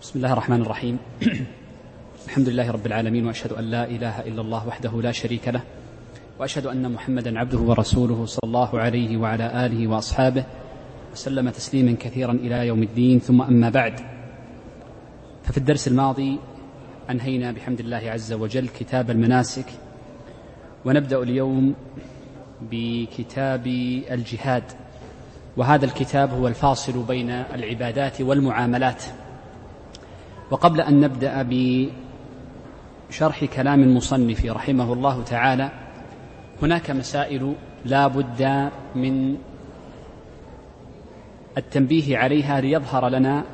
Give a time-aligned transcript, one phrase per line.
[0.00, 0.98] بسم الله الرحمن الرحيم.
[2.26, 5.62] الحمد لله رب العالمين وأشهد أن لا إله إلا الله وحده لا شريك له
[6.38, 10.44] وأشهد أن محمدا عبده ورسوله صلى الله عليه وعلى آله وأصحابه
[11.12, 13.18] وسلم تسليما كثيرا إلى يوم الدين.
[13.18, 14.00] ثم أما بعد
[15.44, 16.38] ففي الدرس الماضي
[17.10, 19.66] أنهينا بحمد الله عز وجل كتاب المناسك
[20.84, 21.74] ونبدأ اليوم
[22.70, 23.66] بكتاب
[24.10, 24.64] الجهاد
[25.56, 29.04] وهذا الكتاب هو الفاصل بين العبادات والمعاملات.
[30.50, 31.46] وقبل أن نبدأ
[33.08, 35.70] بشرح كلام المصنف رحمه الله تعالى
[36.62, 37.54] هناك مسائل
[37.84, 39.36] لا بد من
[41.58, 43.44] التنبيه عليها ليظهر لنا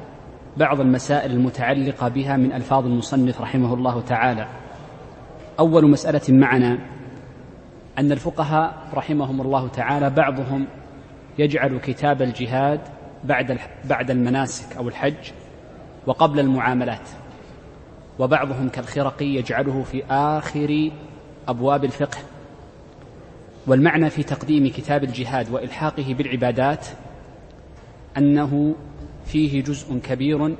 [0.56, 4.48] بعض المسائل المتعلقة بها من ألفاظ المصنف رحمه الله تعالى.
[5.58, 6.78] أول مسألة معنا
[7.98, 10.66] أن الفقهاء رحمهم الله تعالى بعضهم
[11.38, 12.80] يجعل كتاب الجهاد
[13.24, 15.32] بعد بعد المناسك أو الحج
[16.06, 17.08] وقبل المعاملات.
[18.18, 20.90] وبعضهم كالخرقي يجعله في آخر
[21.48, 22.18] أبواب الفقه.
[23.66, 26.86] والمعنى في تقديم كتاب الجهاد وإلحاقه بالعبادات
[28.16, 28.74] أنه
[29.24, 30.54] فيه جزء كبير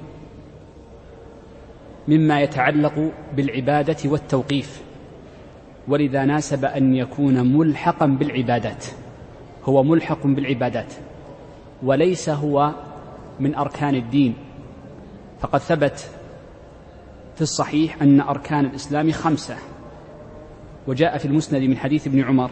[2.08, 4.83] مما يتعلق بالعبادة والتوقيف.
[5.88, 8.84] ولذا ناسب أن يكون ملحقا بالعبادات.
[9.64, 10.92] هو ملحق بالعبادات.
[11.83, 12.72] وليس هو
[13.41, 14.34] من أركان الدين.
[15.40, 16.10] فقد ثبت
[17.34, 19.56] في الصحيح أن أركان الإسلام خمسة
[20.86, 22.50] وجاء في المسند من حديث ابن عمر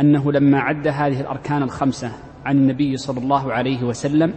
[0.00, 2.12] أنه لما عد هذه الأركان الخمسة
[2.44, 4.34] عن النبي صلى الله عليه وسلم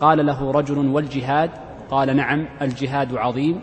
[0.00, 1.50] قال له رجل والجهاد؟
[1.90, 3.60] قال نعم الجهاد عظيم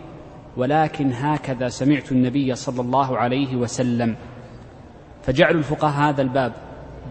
[0.56, 4.16] ولكن هكذا سمعت النبي صلى الله عليه وسلم.
[5.22, 6.52] فجعل الفقهاء هذا الباب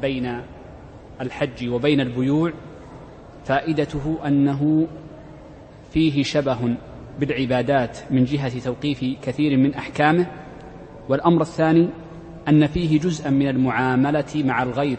[0.02, 0.42] بين
[1.22, 2.54] الحج وبين البيوع
[3.46, 4.88] فائدته أنه
[5.92, 6.76] فيه شبه
[7.20, 10.28] بالعبادات من جهة توقيف كثير من أحكامه
[11.10, 11.90] والأمر الثاني
[12.48, 14.98] أن فيه جزءا من المعاملة مع الغير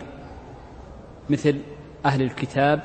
[1.31, 1.57] مثل
[2.05, 2.83] أهل الكتاب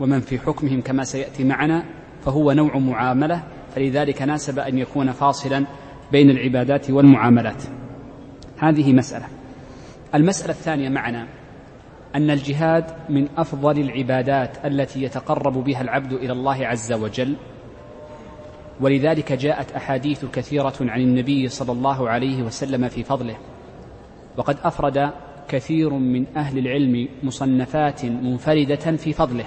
[0.00, 1.84] ومن في حكمهم كما سيأتي معنا
[2.24, 3.42] فهو نوع معاملة
[3.74, 5.64] فلذلك ناسب أن يكون فاصلا
[6.12, 7.62] بين العبادات والمعاملات.
[8.58, 9.26] هذه مسألة.
[10.14, 11.26] المسألة الثانية معنا
[12.14, 17.36] أن الجهاد من أفضل العبادات التي يتقرب بها العبد إلى الله عز وجل.
[18.80, 23.36] ولذلك جاءت أحاديث كثيرة عن النبي صلى الله عليه وسلم في فضله.
[24.36, 25.10] وقد أفرد
[25.48, 29.44] كثير من أهل العلم مصنفات منفردة في فضله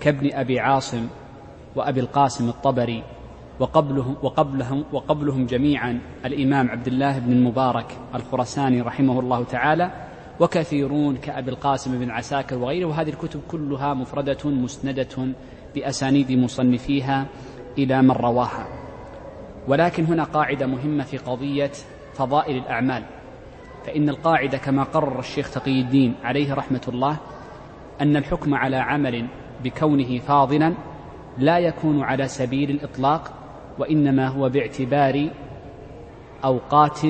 [0.00, 1.08] كابن أبي عاصم
[1.76, 3.02] وأبي القاسم الطبري
[3.60, 9.90] وقبلهم, وقبلهم, وقبلهم جميعا الإمام عبد الله بن المبارك الخرساني رحمه الله تعالى
[10.40, 12.86] وكثيرون كأبي القاسم بن عساكر وغيره.
[12.86, 15.28] وهذه الكتب كلها مفردة مسندة
[15.74, 17.26] بأسانيد مصنفيها
[17.78, 18.66] إلى من رواها.
[19.68, 21.72] ولكن هنا قاعدة مهمة في قضية
[22.14, 23.04] فضائل الأعمال.
[23.86, 27.16] فإن القاعدة كما قرر الشيخ تقي الدين عليه رحمة الله
[28.00, 29.26] أن الحكم على عمل
[29.64, 30.74] بكونه فاضلا
[31.38, 33.32] لا يكون على سبيل الإطلاق
[33.78, 35.30] وإنما هو باعتبار
[36.44, 37.00] أوقات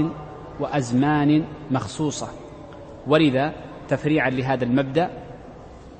[0.60, 2.45] وأزمان مخصوصة.
[3.06, 3.52] ولذا
[3.88, 5.10] تفريعا لهذا المبدأ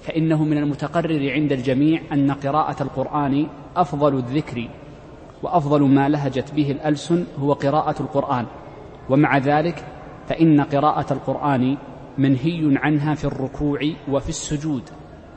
[0.00, 3.46] فإنه من المتقرر عند الجميع أن قراءة القرآن
[3.76, 4.68] أفضل الذكر
[5.42, 8.46] وأفضل ما لهجت به الألسن هو قراءة القرآن.
[9.10, 9.84] ومع ذلك
[10.28, 11.76] فإن قراءة القرآن
[12.18, 13.80] منهي عنها في الركوع
[14.10, 14.82] وفي السجود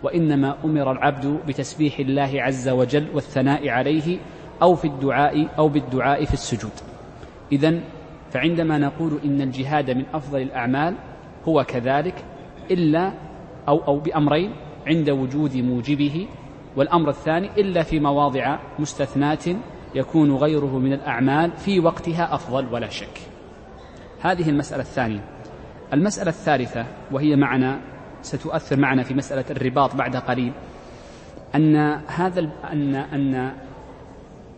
[0.04, 4.18] وإنما أمر العبد بتسبيح الله عز وجل والثناء عليه
[4.62, 6.72] أو في الدعاء أو بالدعاء في السجود.
[7.52, 7.80] إذا
[8.32, 10.96] فعندما نقول إن الجهاد من أفضل الأعمال
[11.48, 12.26] هو كذلك
[12.72, 13.14] إلا
[13.68, 14.52] أو أو بأمرين
[14.88, 16.28] عند وجود موجبه
[16.76, 19.44] والأمر الثاني إلا في مواضع مستثنات
[19.96, 23.20] يكون غيره من الأعمال في وقتها أفضل ولا شك.
[24.22, 25.24] هذه المسألة الثانية.
[25.94, 27.82] المسألة الثالثة وهي معنا
[28.22, 30.54] ستؤثر معنا في مسألة الرباط بعد قليل
[31.56, 31.76] أن
[32.08, 33.54] هذا أن أن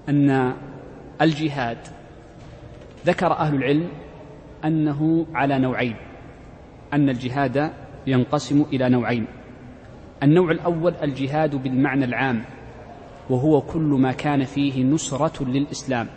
[0.09, 0.53] أن
[1.21, 1.77] الجهاد
[3.05, 3.89] ذكر أهل العلم
[4.65, 5.95] أنه على نوعين.
[6.93, 7.71] أن الجهاد
[8.07, 9.25] ينقسم إلى نوعين.
[10.23, 12.41] النوع الأول الجهاد بالمعنى العام
[13.29, 16.07] وهو كل ما كان فيه نصرة للإسلام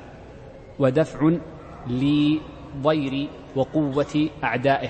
[0.78, 1.30] ودفع
[1.86, 4.88] لضير وقوة أعدائه.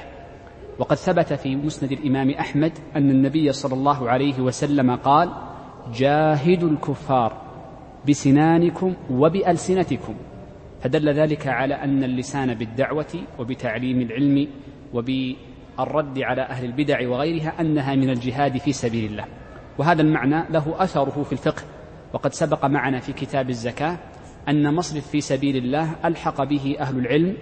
[0.79, 5.31] وقد ثبت في مسند الإمام أحمد أن النبي صلى الله عليه وسلم قال
[5.95, 7.43] جاهدوا الكفار
[8.09, 10.15] بسنانكم وبألسنتكم
[10.81, 14.49] فدل ذلك على أن اللسان بالدعوة وبتعليم العلم
[15.79, 19.25] وبالرد على أهل البدع وغيرها أنها من الجهاد في سبيل الله.
[19.79, 21.63] وهذا المعنى له أثره في الفقه.
[22.13, 23.99] وقد سبق معنا في كتاب الزكاة
[24.49, 27.37] أن مصرف في سبيل الله ألحق به أهل العلم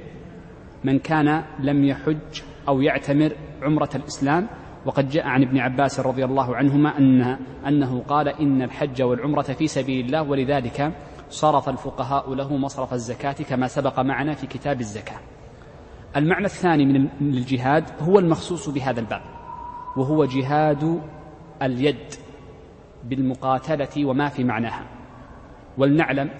[0.84, 3.32] من كان لم يحج أو يعتمر
[3.62, 4.46] عمرة الإسلام.
[4.86, 7.36] وقد جاء عن ابن عباس رضي الله عنهما أن
[7.66, 10.92] أنه قال إن الحج والعمرة في سبيل الله ولذلك
[11.30, 15.18] صرف الفقهاء له مصرف الزكاة كما سبق معنا في كتاب الزكاة.
[16.16, 19.22] المعنى الثاني من الجهاد هو المخصوص بهذا الباب
[19.96, 21.00] وهو جهاد
[21.62, 22.14] اليد
[23.04, 24.84] بالمقاتلة وما في معناها.
[25.78, 26.30] ولنعلم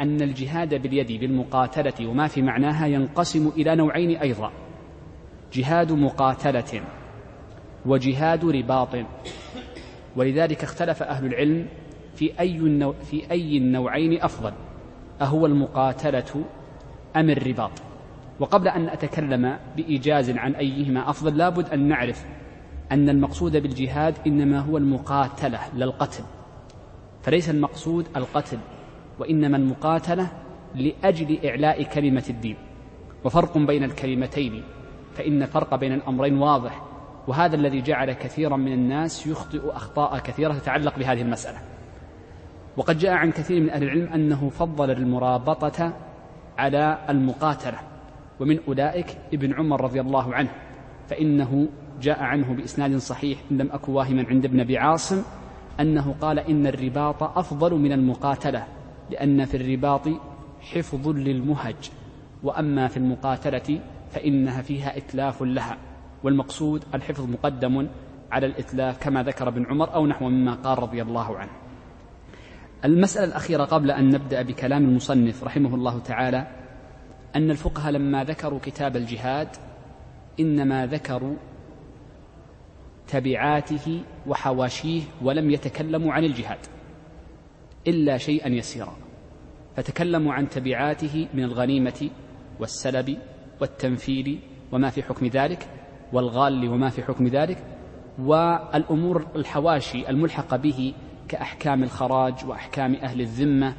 [0.00, 4.52] أن الجهاد باليد بالمقاتلة وما في معناها ينقسم إلى نوعين أيضا
[5.52, 6.82] جهاد مقاتلة
[7.86, 8.96] وجهاد رباط.
[10.16, 11.66] ولذلك اختلف أهل العلم
[12.14, 14.52] في أي النوع في أي النوعين أفضل
[15.22, 16.44] أهو المقاتلة
[17.16, 17.89] أم الرباط.
[18.40, 22.26] وقبل أن أتكلم بإيجاز عن أيهما أفضل لابد أن نعرف
[22.92, 26.24] أن المقصود بالجهاد إنما هو المقاتلة لا القتل.
[27.22, 28.58] فليس المقصود القتل
[29.18, 30.28] وإنما المقاتلة
[30.74, 32.56] لأجل إعلاء كلمة الدين.
[33.24, 34.62] وفرق بين الكلمتين
[35.14, 36.82] فإن الفرق بين الأمرين واضح.
[37.28, 41.58] وهذا الذي جعل كثيرا من الناس يخطئ أخطاء كثيرة تتعلق بهذه المسألة.
[42.76, 45.92] وقد جاء عن كثير من أهل العلم أنه فضل المرابطة
[46.58, 47.89] على المقاتلة.
[48.40, 50.50] ومن أولئك ابن عمر رضي الله عنه
[51.08, 51.68] فإنه
[52.00, 55.22] جاء عنه بإسناد صحيح إن لم أكن واهما عند ابن أبي عاصم
[55.80, 58.66] أنه قال إن الرباط أفضل من المقاتلة
[59.10, 60.08] لأن في الرباط
[60.60, 61.90] حفظ للمهج
[62.42, 65.76] وأما في المقاتلة فإنها فيها إتلاف لها
[66.22, 67.88] والمقصود الحفظ مقدم
[68.32, 71.50] على الإتلاف كما ذكر ابن عمر أو نحو مما قال رضي الله عنه.
[72.84, 76.46] المسألة الأخيرة قبل أن نبدأ بكلام المصنف رحمه الله تعالى
[77.36, 79.48] أن الفقهاء لما ذكروا كتاب الجهاد
[80.40, 81.36] إنما ذكروا
[83.08, 86.58] تبعاته وحواشيه ولم يتكلموا عن الجهاد
[87.86, 88.96] إلا شيئا يسيرا
[89.76, 92.10] فتكلموا عن تبعاته من الغنيمة
[92.60, 93.18] والسلب
[93.60, 94.38] والتنفيل
[94.72, 95.68] وما في حكم ذلك
[96.12, 97.58] والغال وما في حكم ذلك
[98.18, 100.94] والأمور الحواشي الملحقة به
[101.28, 103.74] كأحكام الخراج وأحكام أهل الذمة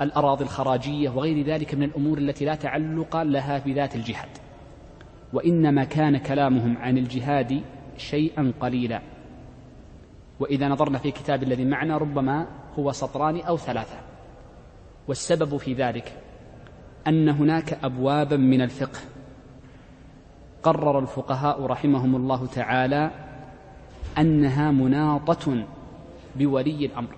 [0.00, 4.28] والأراضي الخراجية وغير ذلك من الأمور التي لا تعلق لها بذات الجهاد.
[5.32, 7.62] وإنما كان كلامهم عن الجهاد
[7.96, 9.02] شيئا قليلا.
[10.40, 12.46] وإذا نظرنا في كتاب الذي معنا ربما
[12.78, 13.96] هو سطران أو ثلاثة.
[15.08, 16.12] والسبب في ذلك
[17.06, 18.98] أن هناك أبوابا من الفقه.
[20.62, 23.10] قرر الفقهاء رحمهم الله تعالى
[24.18, 25.66] أنها مناطة
[26.36, 27.16] بولي الأمر.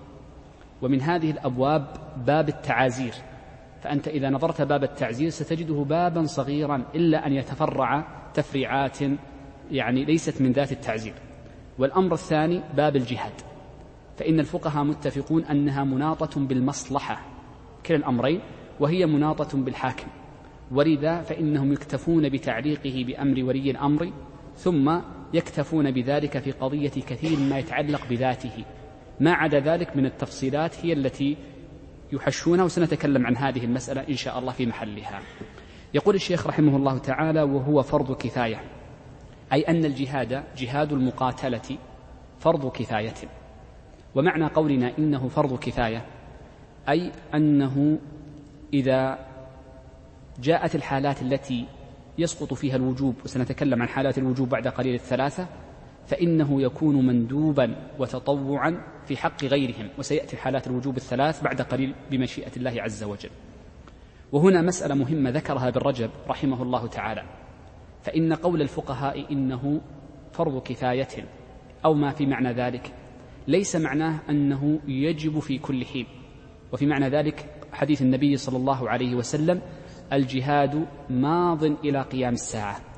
[0.81, 1.87] ومن هذه الأبواب
[2.25, 3.13] باب التعازير.
[3.81, 8.97] فأنت إذا نظرت باب التعزير ستجده بابا صغيرا إلا أن يتفرع تفريعات
[9.71, 11.13] يعني ليست من ذات التعزير.
[11.79, 13.33] والأمر الثاني باب الجهاد.
[14.17, 17.21] فإن الفقهاء متفقون أنها مناطة بالمصلحة
[17.85, 18.41] كلا الأمرين
[18.79, 20.07] وهي مناطة بالحاكم.
[20.71, 24.11] ولذا فإنهم يكتفون بتعليقه بأمر ولي الأمر
[24.55, 24.99] ثم
[25.33, 28.65] يكتفون بذلك في قضية كثير ما يتعلق بذاته.
[29.19, 31.37] ما عدا ذلك من التفصيلات هي التي
[32.11, 35.19] يحشونها وسنتكلم عن هذه المسألة إن شاء الله في محلها.
[35.93, 38.61] يقول الشيخ رحمه الله تعالى وهو فرض كفاية.
[39.53, 41.77] أي أن الجهاد جهاد المقاتلة
[42.39, 43.13] فرض كفاية.
[44.15, 46.05] ومعنى قولنا إنه فرض كفاية
[46.89, 47.99] أي أنه
[48.73, 49.19] إذا
[50.39, 51.65] جاءت الحالات التي
[52.17, 55.47] يسقط فيها الوجوب وسنتكلم عن حالات الوجوب بعد قليل الثلاثة
[56.11, 62.81] فإنه يكون مندوبا وتطوعا في حق غيرهم وسيأتي حالات الوجوب الثلاث بعد قليل بمشيئة الله
[62.81, 63.29] عز وجل.
[64.31, 67.23] وهنا مسألة مهمة ذكرها ابن رجب رحمه الله تعالى.
[68.01, 69.81] فإن قول الفقهاء إنه
[70.31, 71.27] فرض كفاية
[71.85, 72.93] أو ما في معنى ذلك
[73.47, 76.05] ليس معناه أنه يجب في كل حين.
[76.73, 79.61] وفي معنى ذلك حديث النبي صلى الله عليه وسلم
[80.13, 82.90] الجهاد ماض إلى قيام الساعة.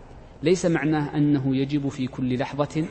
[0.43, 2.85] ليس معناه أنه يجب في كل لحظة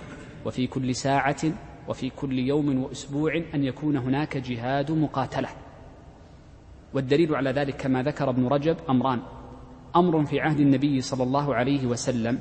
[0.47, 1.43] وفي كل ساعة
[1.89, 5.49] وفي كل يوم وأسبوع أن يكون هناك جهاد مقاتلة.
[6.95, 9.21] والدليل على ذلك كما ذكر ابن رجب أمران.
[9.97, 12.39] أمر في عهد النبي صلى الله عليه وسلم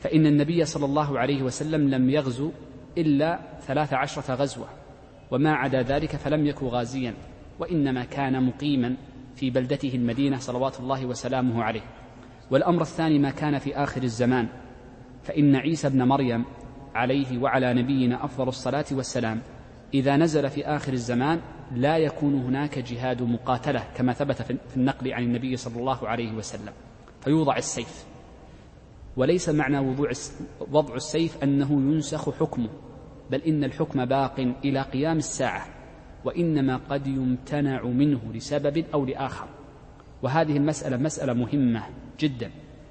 [0.00, 2.50] فإن النبي صلى الله عليه وسلم لم يغزو
[2.98, 4.66] إلا ثلاث عشرة غزوة
[5.30, 7.14] وما عدا ذلك فلم يك غازيا
[7.58, 8.96] وإنما كان مقيما
[9.36, 12.03] في بلدته المدينة صلوات الله وسلامه عليه.
[12.50, 14.48] والأمر الثاني ما كان في آخر الزمان
[15.22, 16.44] فإن عيسى ابن مريم
[16.94, 19.40] عليه وعلى نبينا أفضل الصلاة والسلام
[19.94, 21.40] إذا نزل في آخر الزمان
[21.74, 26.72] لا يكون هناك جهاد مقاتلة كما ثبت في النقل عن النبي صلى الله عليه وسلم
[27.20, 28.04] فيوضع السيف.
[29.16, 30.10] وليس معنى وضوع
[30.72, 32.68] وضع السيف أنه ينسخ حكمه
[33.30, 35.66] بل إن الحكم باق إلى قيام الساعة
[36.24, 39.46] وإنما قد يمتنع منه لسبب أو لآخر.
[40.22, 41.82] وهذه المسألة مسألة مهمة.
[42.20, 42.50] جدا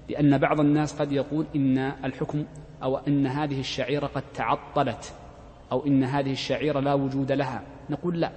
[0.10, 2.46] لأن بعض الناس قد يقول إن الحكم
[2.84, 5.14] أو أن هذه الشعيرة قد تعطلت
[5.72, 7.64] أو إن هذه الشعيرة لا وجود لها.
[7.90, 8.32] نقول لا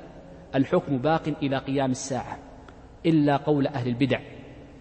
[0.54, 2.38] الحكم باق إلى قيام الساعة
[3.06, 4.20] إلا قول أهل البدع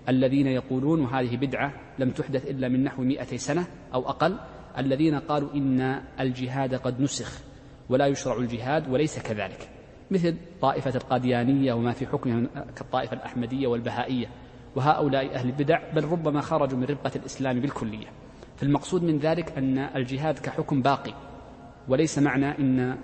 [0.09, 4.37] الذين يقولون وهذه بدعة لم تحدث إلا من نحو مئتي سنة أو أقل
[4.77, 7.41] الذين قالوا إن الجهاد قد نسخ
[7.89, 9.69] ولا يشرع الجهاد وليس كذلك.
[10.11, 14.27] مثل طائفة القاديانية وما في حكمها كالطائفة الأحمدية والبهائية.
[14.75, 18.07] وهؤلاء أهل البدع بل ربما خرجوا من ربقة الإسلام بالكلية.
[18.57, 21.13] فالمقصود من ذلك أن الجهاد كحكم باقي.
[21.87, 22.97] وليس معنى أن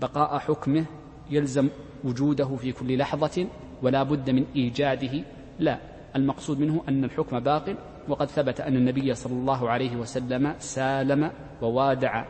[0.00, 0.84] بقاء حكمه
[1.30, 1.68] يلزم
[2.04, 3.46] وجوده في كل لحظة
[3.82, 5.24] ولا بد من إيجاده.
[5.58, 5.78] لا
[6.16, 7.76] المقصود منه أن الحكم باق
[8.08, 11.30] وقد ثبت أن النبي صلى الله عليه وسلم سالم
[11.62, 12.24] ووادع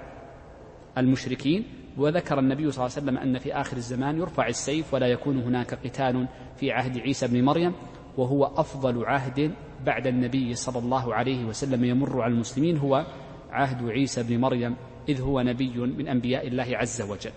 [0.99, 1.65] المشركين
[1.97, 5.75] وذكر النبي صلى الله عليه وسلم أن في آخر الزمان يرفع السيف ولا يكون هناك
[5.75, 7.73] قتال في عهد عيسى بن مريم.
[8.17, 9.55] وهو أفضل عهد
[9.87, 13.07] بعد النبي صلى الله عليه وسلم يمر على المسلمين هو
[13.51, 14.77] عهد عيسى بن مريم
[15.09, 17.33] إذ هو نبي من أنبياء الله عز وجل.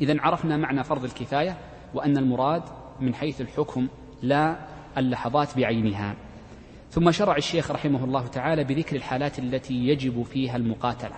[0.00, 1.56] إذا عرفنا معنى فرض الكفاية
[1.94, 2.62] وأن المراد
[3.00, 3.88] من حيث الحكم
[4.22, 4.56] لا
[4.98, 6.14] اللحظات بعينها.
[6.90, 11.16] ثم شرع الشيخ رحمه الله تعالى بذكر الحالات التي يجب فيها المقاتلة.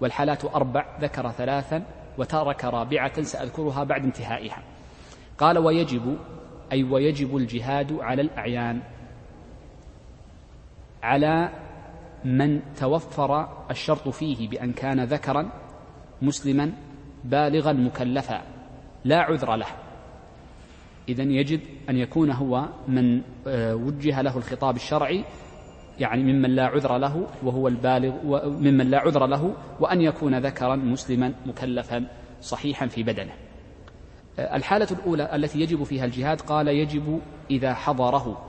[0.00, 1.84] والحالات أربع ذكر ثلاثا
[2.18, 4.62] وترك رابعة سأذكرها بعد انتهائها.
[5.38, 6.18] قال ويجب
[6.72, 8.80] أي ويجب الجهاد على الأعيان
[11.02, 11.50] على
[12.24, 15.50] من توفر الشرط فيه بأن كان ذكرا
[16.22, 16.72] مسلما
[17.24, 18.42] بالغا مكلفا
[19.04, 19.66] لا عذر له.
[21.08, 21.60] إذا يجب
[21.90, 25.24] أن يكون هو من آه، وجه له الخطاب الشرعي
[26.00, 28.14] يعني ممن لا عذر له وهو البالغ
[28.46, 32.06] ممن لا عذر له وأن يكون ذكرا مسلما مكلفا
[32.40, 33.32] صحيحا في بدنه.
[34.38, 38.44] الحالة الأولى التي يجب فيها الجهاد قال يجب إذا حضره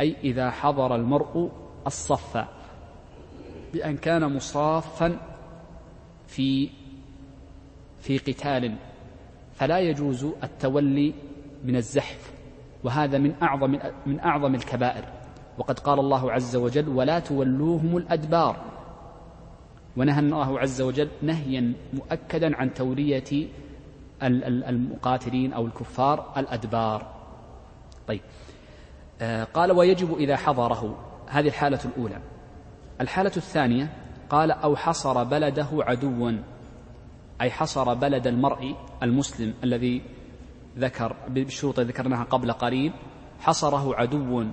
[0.00, 1.50] أي إذا حضر المرء
[1.86, 2.44] الصف
[3.72, 5.18] بأن كان مصافا
[6.26, 6.70] في
[8.00, 8.76] في قتال
[9.54, 11.14] فلا يجوز التولي
[11.64, 12.32] من الزحف
[12.84, 15.04] وهذا من أعظم من أعظم الكبائر.
[15.58, 18.56] وقد قال الله عز وجل ولا تولوهم الأدبار.
[19.96, 23.48] ونهى الله عز وجل نهيا مؤكدا عن تولية
[24.22, 27.16] المقاتلين أو الكفار الأدبار.
[28.06, 28.20] طيب.
[29.20, 30.98] آه قال ويجب إذا حضره.
[31.28, 32.20] هذه الحالة الأولى.
[33.00, 33.92] الحالة الثانية
[34.30, 36.32] قال أو حصر بلده عدوا
[37.40, 40.02] أي حصر بلد المرء المسلم الذي
[40.78, 42.92] ذكر بالشروط ذكرناها قبل قليل
[43.40, 44.44] حصره عدو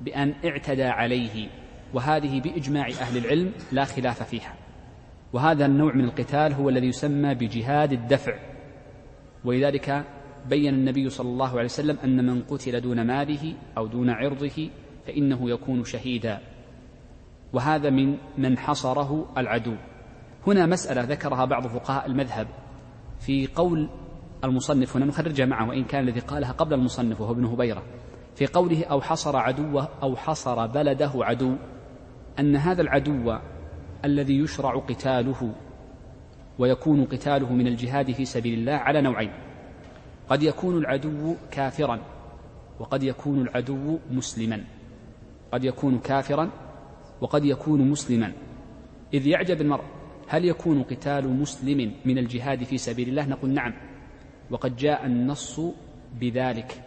[0.00, 1.48] بأن اعتدى عليه.
[1.94, 4.54] وهذه بإجماع أهل العلم لا خلاف فيها.
[5.32, 8.53] وهذا النوع من القتال هو الذي يسمى بجهاد الدفع.
[9.44, 10.04] ولذلك
[10.48, 14.70] بين النبي صلى الله عليه وسلم أن من قتل دون ماله أو دون عرضه
[15.06, 16.40] فإنه يكون شهيدا.
[17.52, 19.74] وهذا من من حصره العدو.
[20.46, 22.46] هنا مسألة ذكرها بعض فقهاء المذهب.
[23.20, 23.88] في قول
[24.44, 27.82] المصنف هنا نخرجها معه وإن كان الذي قالها قبل المصنف وهو ابن هبيرة.
[28.34, 31.56] في قوله أو حصر عدوه أو حصر بلده عدو
[32.38, 33.38] أن هذا العدو
[34.04, 35.54] الذي يشرع قتاله
[36.58, 39.30] ويكون قتاله من الجهاد في سبيل الله على نوعين.
[40.28, 42.00] قد يكون العدو كافرا
[42.78, 44.64] وقد يكون العدو مسلما.
[45.52, 46.50] قد يكون كافرا
[47.20, 48.32] وقد يكون مسلما.
[49.14, 49.84] إذ يعجب المرء
[50.28, 53.74] هل يكون قتال مسلم من الجهاد في سبيل الله؟ نقول نعم.
[54.50, 55.60] وقد جاء النص
[56.20, 56.82] بذلك.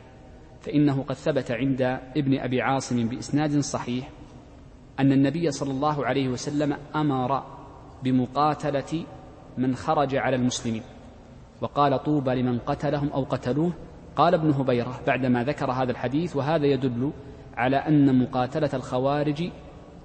[0.62, 1.82] فإنه قد ثبت عند
[2.18, 4.10] ابن أبي عاصم بإسناد صحيح
[5.00, 7.44] أن النبي صلى الله عليه وسلم أمر
[8.04, 9.06] بمقاتلة
[9.58, 10.84] من خرج على المسلمين.
[11.62, 13.72] وقال طوبى لمن قتلهم أو قتلوه.
[14.16, 17.12] قال ابن هبيرة بعدما ذكر هذا الحديث وهذا يدل
[17.58, 19.50] على أن مقاتلة الخوارج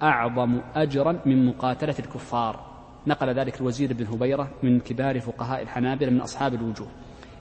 [0.02, 2.60] أعظم أجرا من مقاتلة الكفار.
[3.06, 6.88] نقل ذلك الوزير بن هبيرة من كبار فقهاء الحنابلة من أصحاب الوجوه.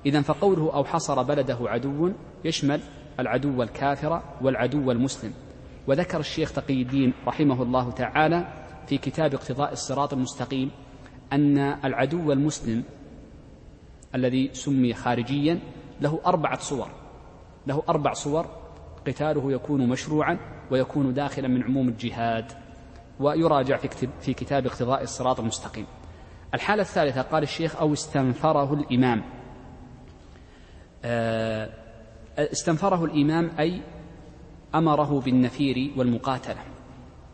[0.06, 2.12] إذا فقوله أو حصر بلده عدو
[2.46, 2.82] يشمل
[3.20, 5.34] العدو الكافر والعدو المسلم.
[5.88, 8.48] وذكر الشيخ تقي الدين رحمه الله تعالى
[8.88, 10.72] في كتاب اقتضاء الصراط المستقيم
[11.34, 12.84] أن العدو المسلم
[14.16, 15.60] الذي سمي خارجيا
[16.02, 16.88] له أربعة صور.
[17.68, 18.46] له أربع صور
[19.08, 20.38] قتاله يكون مشروعا
[20.72, 22.52] ويكون داخلا من عموم الجهاد.
[23.20, 25.86] ويراجع في, في كتاب اقتضاء الصراط المستقيم.
[26.54, 29.24] الحالة الثالثة قال الشيخ أو استنفره الإمام.
[31.06, 31.70] آه،
[32.38, 33.82] استنفره الإمام أي
[34.76, 36.71] أمره بالنفير والمقاتلة.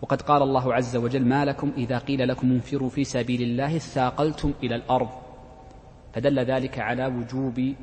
[0.01, 4.53] وقد قال الله عز وجل ما لكم إذا قيل لكم انفروا في سبيل الله اثاقلتم
[4.63, 5.09] إلى الأرض.
[6.13, 7.73] فدل ذلك على وجوب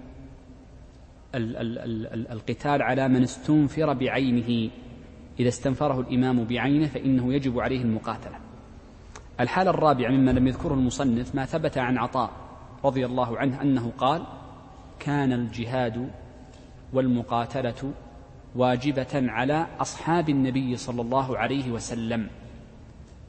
[2.32, 4.70] القتال على من استنفر بعينه.
[5.40, 8.36] إذا استنفره الإمام بعينه فإنه يجب عليه المقاتلة.
[9.40, 12.30] الحالة الرابعة مما لم يذكره المصنف ما ثبت عن عطاء
[12.84, 14.22] رضي الله عنه أنه قال
[14.98, 16.10] كان الجهاد
[16.92, 17.92] والمقاتلة
[18.54, 22.28] واجبة على أصحاب النبي صلى الله عليه وسلم.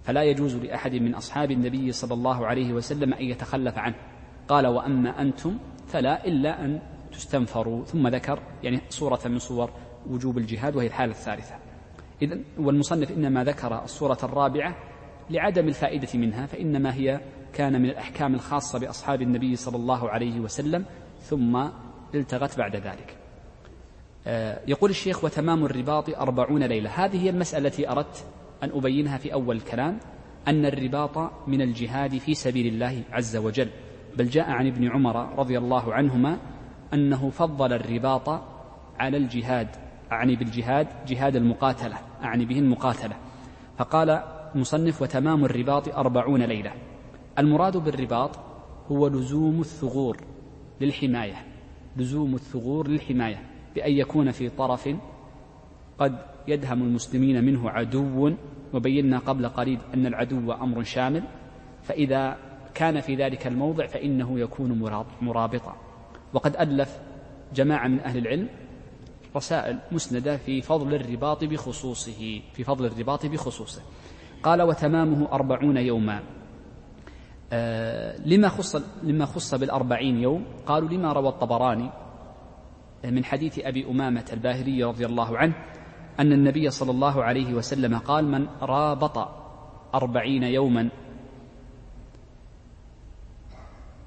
[0.03, 3.95] فلا يجوز لأحد من أصحاب النبي صلى الله عليه وسلم أن يتخلف عنه.
[4.47, 7.85] قال وأما أنتم فلا إلا أن تستنفروا.
[7.85, 9.69] ثم ذكر يعني صورة من صور
[10.09, 11.55] وجوب الجهاد وهي الحالة الثالثة.
[12.21, 14.75] إذن والمصنف إنما ذكر الصورة الرابعة
[15.29, 17.21] لعدم الفائدة منها فإنما هي
[17.53, 20.85] كان من الأحكام الخاصة بأصحاب النبي صلى الله عليه وسلم
[21.19, 21.67] ثم
[22.15, 23.24] التغت بعد ذلك.
[24.67, 26.89] يقول الشيخ وتمام الرباط أربعون ليلة.
[26.89, 28.25] هذه هي المسألة التي أردت
[28.63, 29.99] أن أبينها في أول الكلام
[30.47, 33.69] أن الرباط من الجهاد في سبيل الله عز وجل.
[34.17, 36.37] بل جاء عن ابن عمر رضي الله عنهما
[36.93, 38.29] أنه فضل الرباط
[38.99, 39.67] على الجهاد
[40.11, 43.15] أعني بالجهاد جهاد المقاتلة أعني به المقاتلة
[43.77, 44.09] فقال
[44.55, 46.71] المصنف وتمام الرباط أربعون ليلة.
[47.39, 48.39] المراد بالرباط
[48.91, 50.17] هو لزوم الثغور
[50.81, 51.45] للحماية.
[51.97, 53.54] لزوم الثغور للحماية.
[53.75, 54.89] بأن يكون في طرف
[55.99, 56.17] قد
[56.47, 58.31] يدهم المسلمين منه عدو
[58.73, 61.23] وبينا قبل قليل أن العدو أمر شامل
[61.83, 62.37] فإذا
[62.73, 65.75] كان في ذلك الموضع فإنه يكون مرابطا.
[66.33, 66.99] وقد ألف
[67.55, 68.47] جماعة من أهل العلم
[69.35, 73.81] رسائل مسندة في فضل الرباط بخصوصه في فضل الرباط بخصوصه.
[74.43, 76.19] قال وتمامه أربعون يوما.
[77.53, 81.89] آه لما خص لما خص بالأربعين يوم؟ قالوا لما روى الطبراني
[83.11, 85.53] من حديث أبي أمامة الباهلي رضي الله عنه
[86.19, 89.29] أن النبي صلى الله عليه وسلم قال من رابط
[89.95, 90.89] أربعين يوما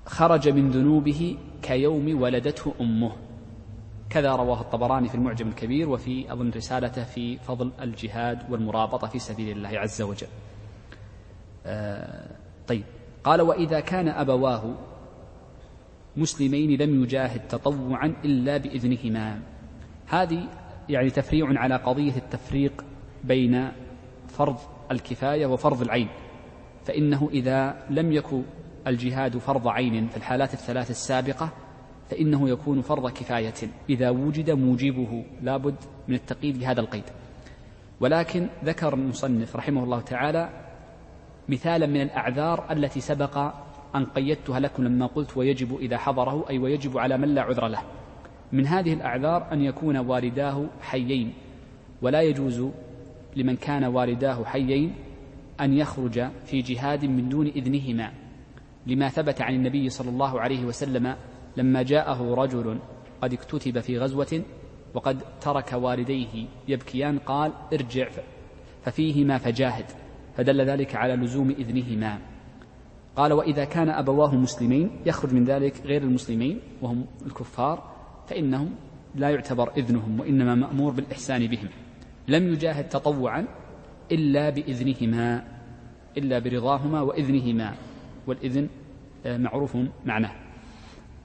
[0.06, 3.12] خرج من ذنوبه كيوم ولدته أمه.
[4.10, 9.56] كذا رواه الطبراني في المعجم الكبير وفي أظن رسالته في فضل الجهاد والمرابطة في سبيل
[9.56, 10.26] الله عز وجل.
[11.66, 12.30] آه
[12.68, 12.84] طيب.
[13.24, 14.74] قال وإذا كان أبواه
[16.18, 19.40] مسلمين لم يجاهد تطوعا إلا بإذنهما.
[20.06, 20.48] هذه
[20.88, 22.84] يعني تفريع على قضية التفريق
[23.24, 23.68] بين
[24.28, 24.56] فرض
[24.90, 26.08] الكفاية وفرض العين.
[26.84, 28.42] فإنه إذا لم يكن
[28.86, 31.50] الجهاد فرض عين في الحالات الثلاث السابقة
[32.10, 33.54] فإنه يكون فرض كفاية.
[33.90, 35.76] إذا وجد موجبه لابد
[36.08, 37.04] من التقييد بهذا القيد.
[38.00, 40.48] ولكن ذكر المصنف رحمه الله تعالى
[41.48, 43.52] مثالا من الأعذار التي سبق
[43.94, 47.82] أن قيدتها لكم لما قلت ويجب إذا حضره أي ويجب على من لا عذر له.
[48.52, 51.32] من هذه الأعذار أن يكون والداه حيين.
[52.02, 52.68] ولا يجوز
[53.36, 54.94] لمن كان والداه حيين
[55.60, 58.12] أن يخرج في جهاد من دون إذنهما.
[58.86, 61.16] لما ثبت عن النبي صلى الله عليه وسلم
[61.56, 62.78] لما جاءه رجل
[63.22, 64.42] قد اكتتب في غزوة
[64.94, 68.08] وقد ترك والديه يبكيان قال ارجع
[68.82, 69.84] ففيهما فجاهد
[70.36, 72.18] فدل ذلك على لزوم إذنهما.
[73.18, 77.90] قال وإذا كان أبواه مسلمين يخرج من ذلك غير المسلمين وهم الكفار
[78.26, 78.70] فإنهم
[79.14, 81.68] لا يعتبر إذنهم وإنما مأمور بالإحسان بهم.
[82.28, 83.46] لم يجاهد تطوعا
[84.12, 85.44] إلا بإذنهما
[86.16, 87.74] إلا برضاهما وإذنهما
[88.26, 88.68] والإذن
[89.26, 89.76] آه، معروف
[90.06, 90.32] معناه.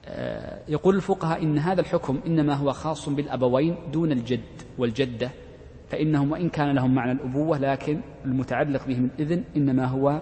[0.06, 4.40] آه، يقول الفقهاء إن هذا الحكم إنما هو خاص بالأبوين دون الجد
[4.78, 5.30] والجدة
[5.88, 10.20] فإنهم وإن كان لهم معنى الأبوة لكن المتعلق بهم الإذن إنما هو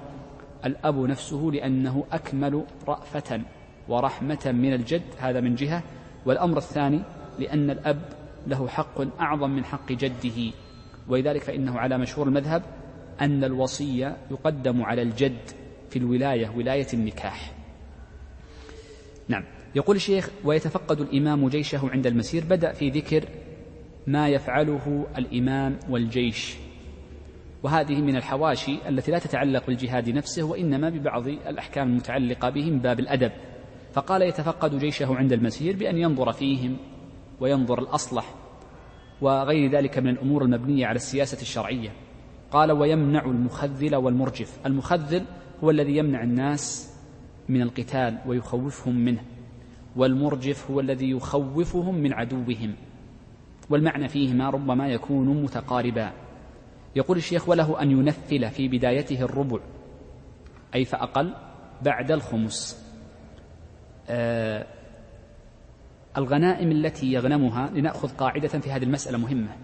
[0.64, 3.40] الأب نفسه لأنه أكمل رأفة
[3.88, 5.82] ورحمة من الجد هذا من جهة.
[6.26, 7.00] والأمر الثاني
[7.38, 8.02] لأن الأب
[8.46, 10.52] له حق أعظم من حق جده.
[11.08, 12.62] ولذلك فإنه على مشهور المذهب
[13.20, 15.50] أن الوصية يقدم على الجد
[15.90, 17.52] في الولاية ولاية النكاح.
[19.28, 19.44] نعم.
[19.74, 22.44] يقول الشيخ ويتفقد الإمام جيشه عند المسير.
[22.44, 23.24] بدأ في ذكر
[24.06, 26.56] ما يفعله الإمام والجيش.
[27.62, 33.00] وهذه من الحواشي التي لا تتعلق بالجهاد نفسه وإنما ببعض الأحكام المتعلقة به من باب
[33.00, 33.32] الأدب.
[33.92, 36.76] فقال يتفقد جيشه عند المسير بأن ينظر فيهم
[37.40, 38.34] وينظر الأصلح
[39.20, 41.90] وغير ذلك من الأمور المبنية على السياسة الشرعية.
[42.50, 44.66] قال ويمنع المخذل والمرجف.
[44.66, 45.24] المخذل
[45.64, 46.94] هو الذي يمنع الناس
[47.48, 49.22] من القتال ويخوفهم منه
[49.96, 52.74] والمرجف هو الذي يخوفهم من عدوهم.
[53.70, 56.21] والمعنى فيهما ربما يكون متقاربا.
[56.96, 59.58] يقول الشيخ وله أن ينفل في بدايته الربع
[60.74, 61.34] أي فأقل
[61.82, 62.86] بعد الخمس.
[64.08, 64.66] آه
[66.16, 69.56] الغنائم التي يغنمها لنأخذ قاعدة في هذه المسألة مهمة.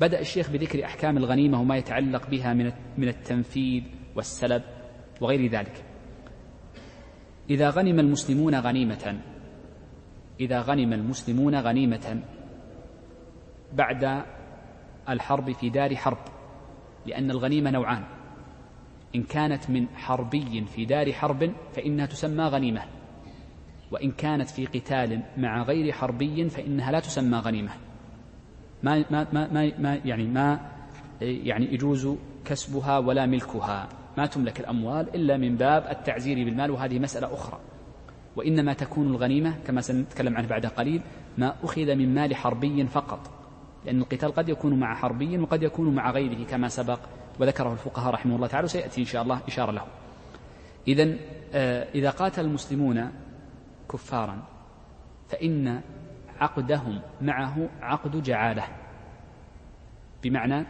[0.00, 3.82] بدأ الشيخ بذكر أحكام الغنيمة وما يتعلق بها من من التنفيذ
[4.16, 4.62] والسلب
[5.20, 5.84] وغير ذلك.
[7.50, 9.20] إذا غنم المسلمون غنيمة
[10.40, 12.22] إذا غنم المسلمون غنيمة
[13.72, 14.24] بعد
[15.08, 16.18] الحرب في دار حرب
[17.06, 18.02] لأن الغنيمة نوعان.
[19.14, 22.82] إن كانت من حربي في دار حرب فإنها تسمى غنيمة.
[23.90, 27.70] وإن كانت في قتال مع غير حربي فإنها لا تسمى غنيمة.
[28.82, 30.60] ما ما ما ما يعني ما
[31.20, 33.88] يعني يجوز كسبها ولا ملكها.
[34.18, 37.58] ما تملك الأموال إلا من باب التعزير بالمال وهذه مسألة أخرى.
[38.36, 41.02] وإنما تكون الغنيمة كما سنتكلم عنه بعد قليل
[41.38, 43.39] ما أخذ من مال حربي فقط.
[43.84, 47.00] لأن القتال قد يكون مع حربي وقد يكون مع غيره كما سبق
[47.40, 49.84] وذكره الفقهاء رحمه الله تعالى وسيأتي إن شاء الله إشارة له.
[50.88, 51.16] إذا
[51.54, 53.12] آه، إذا قاتل المسلمون
[53.92, 54.42] كفارا
[55.28, 55.80] فإن
[56.40, 58.64] عقدهم معه عقد جعالة.
[60.22, 60.66] بمعنى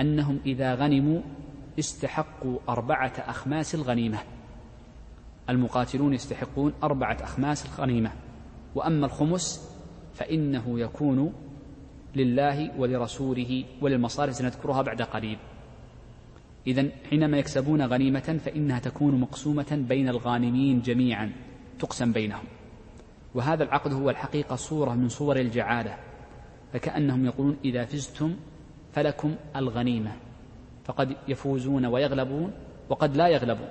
[0.00, 1.20] أنهم إذا غنموا
[1.78, 4.18] استحقوا أربعة أخماس الغنيمة.
[5.50, 8.10] المقاتلون يستحقون أربعة أخماس الغنيمة.
[8.74, 9.74] وأما الخمس
[10.14, 11.32] فإنه يكون
[12.16, 15.38] لله ولرسوله وللمصالح سنذكرها بعد قليل
[16.66, 21.32] إذا حينما يكسبون غنيمة فإنها تكون مقسومة بين الغانمين جميعا
[21.78, 22.44] تقسم بينهم.
[23.34, 25.96] وهذا العقد هو الحقيقة صورة من صور الجعالة
[26.72, 28.36] فكأنهم يقولون إذا فزتم
[28.92, 30.12] فلكم الغنيمة.
[30.84, 32.52] فقد يفوزون ويغلبون
[32.88, 33.68] وقد لا يغلبون.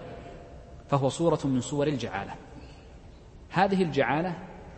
[0.87, 2.33] فهو صورة من صور الجعالة.
[3.49, 4.35] هذه الجعالة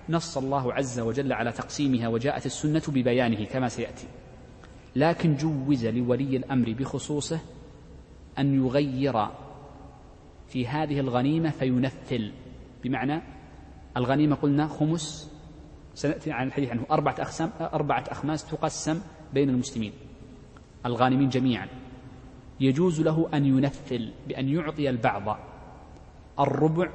[0.10, 4.08] نص الله عز وجل على تقسيمها وجاءت السنة ببيانه كما سيأتي.
[4.96, 7.40] لكن جوز لولي الأمر بخصوصه
[8.40, 9.28] أن يغير
[10.48, 12.32] في هذه الغنيمة فينفل.
[12.84, 13.22] بمعنى
[13.98, 15.32] الغنيمة قلنا خمس
[15.94, 16.86] سنأتي عن الحديث عنه.
[16.92, 19.02] أربعة أقسام أربعة أخماس تقسم
[19.34, 19.94] بين المسلمين.
[20.86, 21.68] الغانمين جميعا.
[22.60, 25.38] يجوز له أن ينفل بأن يعطي البعض
[26.40, 26.90] الربع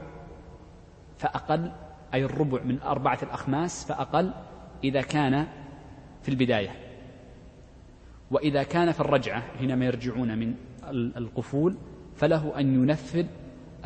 [1.18, 1.72] فأقل
[2.14, 4.34] أي الربع من أربعة الأخماس فأقل
[4.84, 5.46] إذا كان
[6.22, 6.70] في البداية.
[8.30, 10.54] وإذا كان في الرجعة حينما يرجعون من
[10.92, 11.76] القفول
[12.16, 13.26] فله أن ينفذ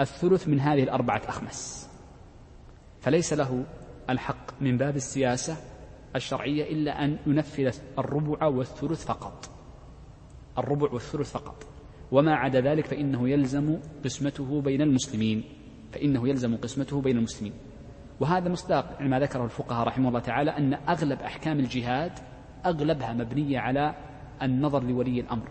[0.01, 1.91] الثلث من هذه الأربعة أخمس
[3.01, 3.65] فليس له
[4.11, 5.57] الحق من باب السياسة
[6.17, 9.51] الشرعية إلا أن ينفذ الربع والثلث فقط.
[10.59, 11.67] الربع والثلث فقط.
[12.13, 15.45] وما عدا ذلك فإنه يلزم قسمته بين المسلمين.
[15.93, 17.53] فإنه يلزم قسمته بين المسلمين.
[18.21, 22.13] وهذا مصداق ما ذكره الفقهاء رحمه الله تعالى أن أغلب أحكام الجهاد
[22.67, 23.95] أغلبها مبنية على
[24.43, 25.49] النظر لولي الأمر.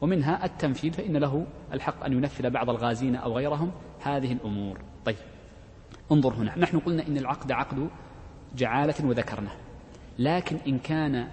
[0.00, 3.70] ومنها التنفيذ فإن له الحق أن ينفذ بعض الغازين أو غيرهم
[4.02, 4.80] هذه الأمور.
[5.04, 5.16] طيب
[6.12, 6.58] انظر هنا.
[6.58, 7.88] نحن قلنا إن العقد عقد
[8.56, 9.50] جعالة وذكرنا.
[10.18, 11.28] لكن إن كان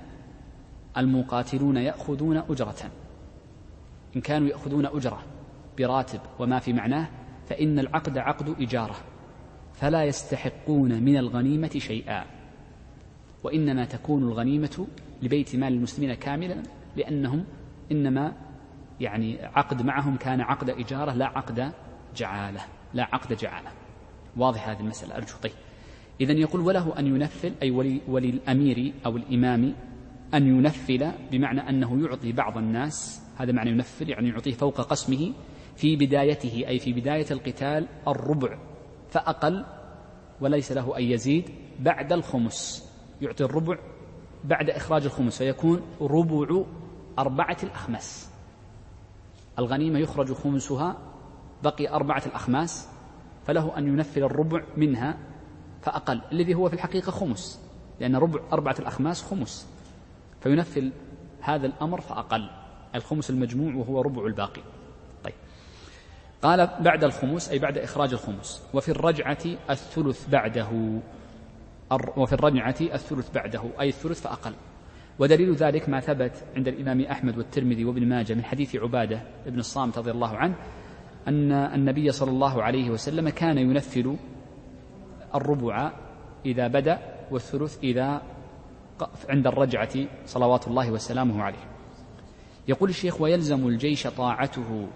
[0.97, 2.91] المقاتلون يأخذون أجرة
[4.15, 5.23] إن كانوا يأخذون أجرة
[5.77, 7.07] براتب وما في معناه
[7.49, 8.95] فإن العقد عقد إجارة.
[9.79, 12.25] فلا يستحقون من الغنيمة شيئا.
[13.43, 14.87] وإنما تكون الغنيمة
[15.21, 16.63] لبيت مال المسلمين كاملا
[16.95, 17.45] لأنهم
[17.91, 18.33] إنما
[18.99, 21.71] يعني عقد معهم كان عقد إجارة لا عقد
[22.15, 22.61] جعالة
[22.93, 23.69] لا عقد جعالة.
[24.37, 25.33] واضح هذه المسألة أرجو.
[25.43, 25.51] طيب.
[26.21, 29.75] إذا يقول وله أن ينفل أي ولي, ولي الأمير أو الإمام
[30.33, 35.33] أن ينفل بمعنى أنه يعطي بعض الناس هذا معنى ينفل يعني يعطيه فوق قسمه
[35.75, 38.68] في بدايته أي في بداية القتال الربع.
[39.09, 39.65] فأقل
[40.41, 42.89] وليس له أن يزيد بعد الخمس.
[43.21, 43.77] يعطي الربع
[44.43, 46.63] بعد إخراج الخمس فيكون ربع
[47.19, 48.29] أربعة الأخماس.
[49.59, 50.97] الغنيمة يخرج خمسها
[51.63, 52.89] بقي أربعة الأخماس
[53.47, 55.17] فله أن ينفل الربع منها
[55.81, 57.59] فأقل الذي هو في الحقيقة خمس
[57.99, 59.67] لأن ربع أربعة الأخماس خمس.
[60.41, 60.91] فينفل
[61.41, 62.49] هذا الأمر فأقل.
[62.95, 64.61] الخمس المجموع وهو ربع الباقي.
[66.41, 69.37] قال بعد الخمس أي بعد إخراج الخمس وفي الرجعة
[69.69, 70.99] الثلث بعده.
[72.17, 74.53] وفي الرجعة الثلث بعده أي الثلث فأقل.
[75.19, 79.97] ودليل ذلك ما ثبت عند الإمام أحمد والترمذي وابن ماجه من حديث عبادة بن الصامت
[79.97, 80.55] رضي الله عنه
[81.27, 84.15] أن النبي صلى الله عليه وسلم كان ينفل
[85.35, 85.91] الربع
[86.45, 86.99] إذا بدأ
[87.31, 88.21] والثلث إذا
[89.29, 89.89] عند الرجعة
[90.25, 91.69] صلوات الله وسلامه عليه.
[92.67, 94.87] يقول الشيخ ويلزم الجيش طاعته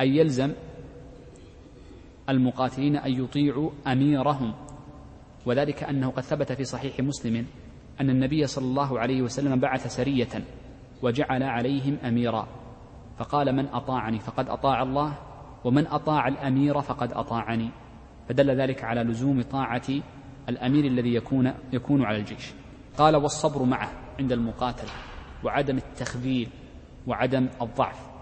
[0.00, 0.52] أي يلزم
[2.28, 4.54] المقاتلين أن يطيعوا أميرهم.
[5.46, 7.46] وذلك أنه قد ثبت في صحيح مسلم
[8.00, 10.44] أن النبي صلى الله عليه وسلم بعث سرية
[11.02, 12.48] وجعل عليهم أميرا.
[13.18, 15.18] فقال من أطاعني فقد أطاع الله
[15.64, 17.70] ومن أطاع الأمير فقد أطاعني.
[18.28, 19.88] فدل ذلك على لزوم طاعة
[20.48, 22.52] الأمير الذي يكون يكون على الجيش.
[22.98, 24.90] قال والصبر معه عند المقاتلة
[25.44, 26.48] وعدم التخذيل
[27.06, 28.12] وعدم الضعف.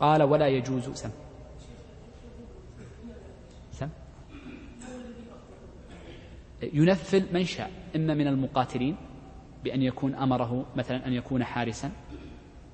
[0.00, 1.10] قال ولا يجوز سم
[3.72, 3.88] سم
[6.62, 8.96] ينفل من شاء إما من المقاتلين
[9.64, 11.92] بأن يكون أمره مثلا أن يكون حارسا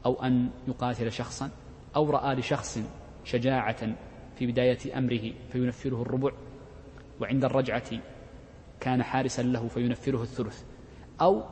[0.06, 1.50] أو أن يقاتل شخصا
[1.96, 2.78] أو رأى لشخص
[3.24, 3.96] شجاعة
[4.36, 6.30] في بداية أمره فينفره الربع
[7.20, 7.90] وعند الرجعة
[8.80, 10.62] كان حارسا له فينفره الثلث
[11.20, 11.42] أو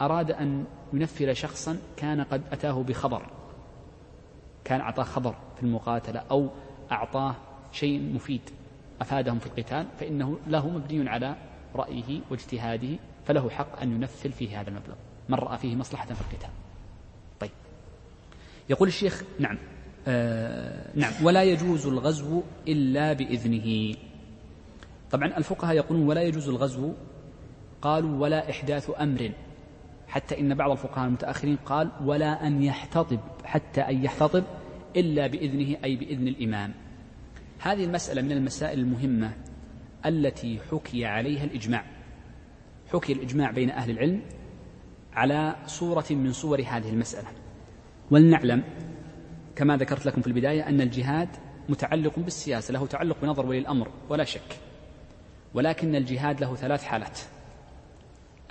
[0.00, 3.26] أراد أن ينفر شخصا كان قد أتاه بخبر
[4.64, 6.48] كان أعطاه خبر في المقاتلة أو
[6.92, 7.34] أعطاه
[7.72, 8.40] شيء مفيد
[9.00, 11.36] أفادهم في القتال فإنه له مبني على
[11.76, 14.94] رأيه واجتهاده فله حق أن ينفل فيه هذا المبلغ.
[15.28, 16.50] من رأى فيه مصلحة في القتال.
[17.40, 17.50] طيب.
[18.70, 19.58] يقول الشيخ نعم.
[20.06, 21.12] آه نعم.
[21.22, 23.94] ولا يجوز الغزو إلا بإذنه.
[25.10, 26.92] طبعا الفقهاء يقولون ولا يجوز الغزو.
[27.82, 29.32] قالوا ولا إحداث أمر.
[30.08, 34.44] حتى إن بعض الفقهاء المتأخرين قال ولا أن يحتطب حتى أن يحتطب
[34.96, 36.74] إلا بإذنه أي بإذن الإمام.
[37.58, 39.32] هذه المسألة من المسائل المهمة.
[40.06, 41.84] التي حكي عليها الإجماع.
[42.92, 44.22] حكي الإجماع بين أهل العلم
[45.12, 47.28] على صورة من صور هذه المسألة.
[48.10, 48.64] ولنعلم
[49.56, 51.28] كما ذكرت لكم في البداية أن الجهاد
[51.68, 54.58] متعلق بالسياسة له تعلق بنظر ولي الأمر ولا شك.
[55.54, 57.18] ولكن الجهاد له ثلاث حالات.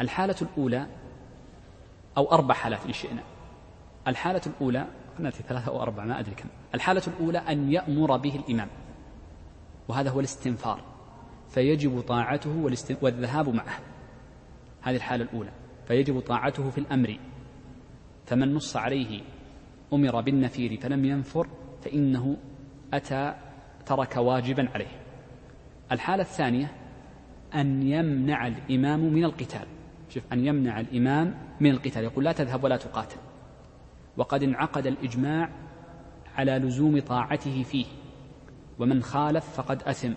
[0.01, 0.87] الحالة الأولى
[2.17, 3.23] أو أربع حالات إن شئنا.
[4.07, 4.87] الحالة الأولى
[5.19, 6.49] نأتي ثلاثة أو أربعة ما أدري كم.
[6.75, 8.67] الحالة الأولى أن يأمر به الإمام
[9.87, 10.96] وهذا هو الاستنفار.
[11.49, 12.69] فيجب طاعته
[13.01, 13.79] والذهاب معه.
[14.81, 15.51] هذه الحالة الأولى.
[15.87, 17.19] فيجب طاعته في الأمر.
[18.25, 19.21] فمن نص عليه
[19.93, 21.47] أمر بالنفير فلم ينفر
[21.81, 22.37] فإنه
[22.93, 23.33] أتى
[23.85, 25.01] ترك واجبا عليه.
[25.91, 26.71] الحالة الثانية
[27.55, 29.67] أن يمنع الإمام من القتال.
[30.09, 32.03] شوف أن يمنع الإمام من القتال.
[32.03, 33.17] يقول لا تذهب ولا تقاتل.
[34.17, 35.49] وقد انعقد الإجماع
[36.35, 37.85] على لزوم طاعته فيه.
[38.79, 40.13] ومن خالف فقد أثم.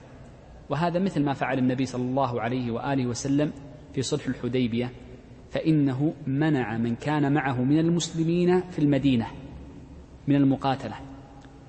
[0.70, 3.52] وهذا مثل ما فعل النبي صلى الله عليه وآله وسلم
[3.94, 4.92] في صلح الحديبية
[5.50, 9.26] فإنه منع من كان معه من المسلمين في المدينة
[10.28, 10.94] من المقاتلة.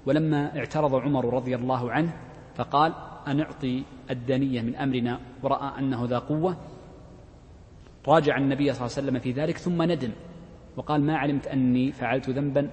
[0.05, 2.13] ولما اعترض عمر رضي الله عنه
[2.55, 2.93] فقال
[3.27, 6.57] أنعطي الدنية من أمرنا؟ ورأى أنه ذا قوة.
[8.07, 10.11] راجع النبي صلى الله عليه وسلم في ذلك ثم ندم
[10.77, 12.69] وقال ما علمت أني فعلت ذنبا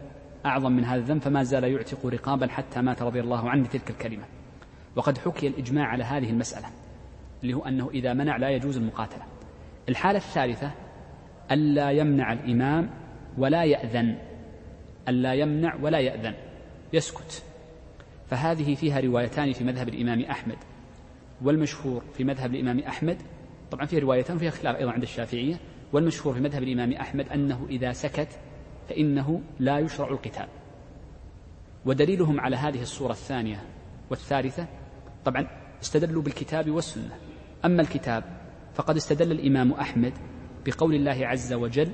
[0.47, 4.38] أعظم من هذا الذنب فما زال يعتق رقابا حتى مات رضي الله عنه تلك الكلمة.
[4.99, 6.67] وقد حكي الإجماع على هذه المسألة
[7.43, 9.23] اللي هو أنه إذا منع لا يجوز المقاتلة.
[9.89, 10.71] الحالة الثالثة
[11.51, 12.91] ألا يمنع الإمام
[13.39, 14.19] ولا يأذن.
[15.09, 16.35] ألا يمنع ولا يأذن.
[16.93, 17.43] يسكت.
[18.31, 20.57] فهذه فيها روايتان في مذهب الإمام أحمد
[21.43, 23.17] والمشهور في مذهب الإمام أحمد
[23.71, 25.57] طبعا فيها روايتان وفيها خلاف أيضا عند الشافعية
[25.93, 28.29] والمشهور في مذهب الإمام أحمد أنه إذا سكت
[28.89, 30.47] فإنه لا يشرع القتال.
[31.87, 33.63] ودليلهم على هذه الصورة الثانية
[34.11, 34.67] والثالثة
[35.29, 35.47] طبعا
[35.83, 37.19] استدلوا بالكتاب والسنة.
[37.65, 38.25] أما الكتاب
[38.75, 40.13] فقد استدل الإمام أحمد
[40.67, 41.91] بقول الله عز وجل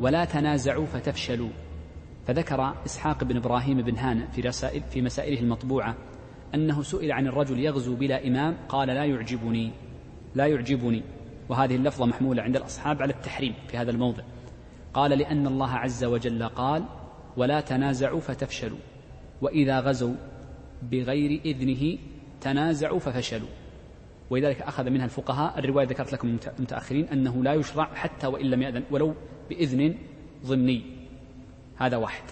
[0.00, 1.48] ولا تنازعوا فتفشلوا.
[2.26, 5.94] فذكر إسحاق بن إبراهيم بن هانة في رسائل في مسائله المطبوعة
[6.54, 9.72] أنه سئل عن الرجل يغزو بلا إمام قال لا يعجبني
[10.34, 11.02] لا يعجبني.
[11.48, 14.22] وهذه اللفظة محمولة عند الأصحاب على التحريم في هذا الموضع.
[14.94, 16.84] قال لأن الله عز وجل قال
[17.36, 18.78] ولا تنازعوا فتفشلوا.
[19.42, 20.14] وإذا غزوا
[20.90, 21.98] بغير إذنه
[22.40, 23.48] تنازعوا ففشلوا.
[24.30, 28.82] ولذلك أخذ منها الفقهاء الرواية ذكرت لكم المتأخرين أنه لا يشرع حتى وإن لم يأذن
[28.90, 29.14] ولو
[29.50, 29.94] بإذن
[30.46, 30.82] ضمني.
[31.76, 32.24] هذا واحد.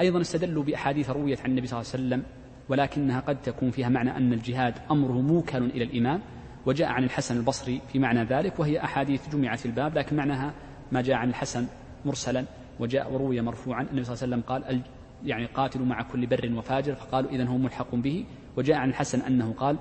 [0.00, 2.22] أيضا استدلوا بأحاديث رويت عن النبي صلى الله عليه وسلم
[2.68, 6.20] ولكنها قد تكون فيها معنى أن الجهاد أمره موكل إلى الإمام
[6.66, 10.54] وجاء عن الحسن البصري في معنى ذلك وهي أحاديث جمعت في الباب لكن معناها
[10.92, 11.66] ما جاء عن الحسن
[12.04, 12.44] مرسلا
[12.80, 13.82] وجاء وروي مرفوعا.
[13.82, 14.80] النبي صلى الله عليه وسلم قال
[15.24, 18.24] يعني قاتلوا مع كل بر وفاجر فقالوا إذا هو ملحق به.
[18.56, 19.76] وجاء عن الحسن أنه قال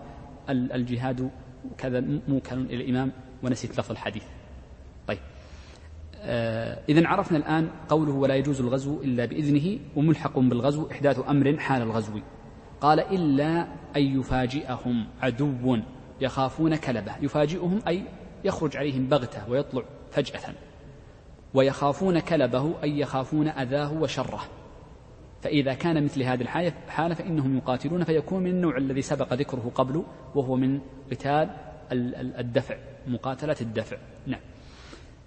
[0.50, 1.30] الجهاد
[1.78, 3.12] كذا موكل إلى الإمام
[3.44, 4.24] ونسيت لفظ الحديث.
[5.08, 5.20] طيب.
[6.20, 11.82] آه إذا عرفنا الآن قوله ولا يجوز الغزو إلا بإذنه وملحق بالغزو إحداث أمر حال
[11.82, 12.20] الغزو.
[12.82, 15.78] قال إلا أن يفاجئهم عدو
[16.22, 17.18] يخافون كلبه.
[17.22, 18.04] يفاجئهم أي
[18.44, 20.54] يخرج عليهم بغتة ويطلع فجأة.
[21.54, 24.42] ويخافون كلبه أي يخافون أذاه وشره.
[25.46, 30.04] فإذا كان مثل هذه الحالة فإنهم يقاتلون فيكون من النوع الذي سبق ذكره قبل
[30.36, 30.80] وهو من
[31.12, 31.50] قتال
[32.40, 32.78] الدفع
[33.08, 33.98] مقاتلة الدفع.
[34.28, 34.40] نعم.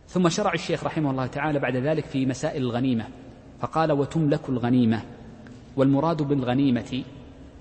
[0.08, 3.08] ثم شرع الشيخ رحمه الله تعالى بعد ذلك في مسائل الغنيمة
[3.60, 5.02] فقال وتملك الغنيمة
[5.76, 7.04] والمراد بالغنيمة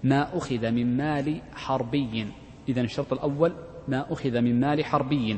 [0.03, 2.27] ما أخذ من مال حربي.
[2.69, 3.53] إذا الشرط الأول
[3.87, 5.37] ما أخذ من مال حربي.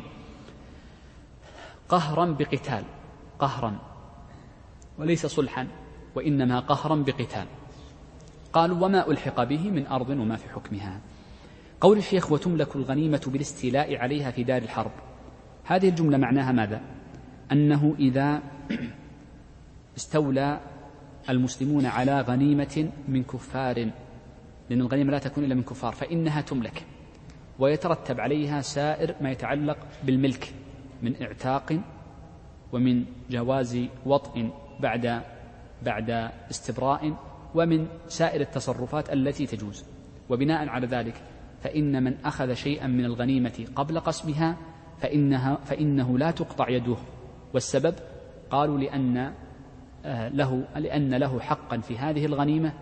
[1.89, 2.83] قهرا بقتال
[3.39, 3.79] قهرا
[4.97, 5.67] وليس صلحا.
[6.15, 7.45] وإنما قهرا بقتال.
[8.53, 10.99] قالوا وما ألحق به من أرض وما في حكمها.
[11.81, 14.91] قول الشيخ وتملك الغنيمة بالاستيلاء عليها في دار الحرب.
[15.63, 16.81] هذه الجملة معناها ماذا؟
[17.51, 18.41] أنه إذا
[19.97, 20.59] استولى
[21.29, 23.91] المسلمون على غنيمة من كفار
[24.69, 26.85] لأن الغنيمة لا تكون إلا من كفار فإنها تملك.
[27.59, 30.53] ويترتب عليها سائر ما يتعلق بالملك
[31.03, 31.79] من إعتاق
[32.71, 35.21] ومن جواز وطء بعد
[35.85, 37.13] بعد استبراء
[37.55, 39.85] ومن سائر التصرفات التي تجوز.
[40.29, 41.21] وبناء على ذلك
[41.61, 44.57] فإن من أخذ شيئا من الغنيمة قبل قسمها
[44.97, 46.97] فإنها فإنه لا تقطع يده.
[47.53, 47.95] والسبب
[48.49, 49.33] قالوا لأن
[50.05, 52.73] آه، له لأن له حقا في هذه الغنيمة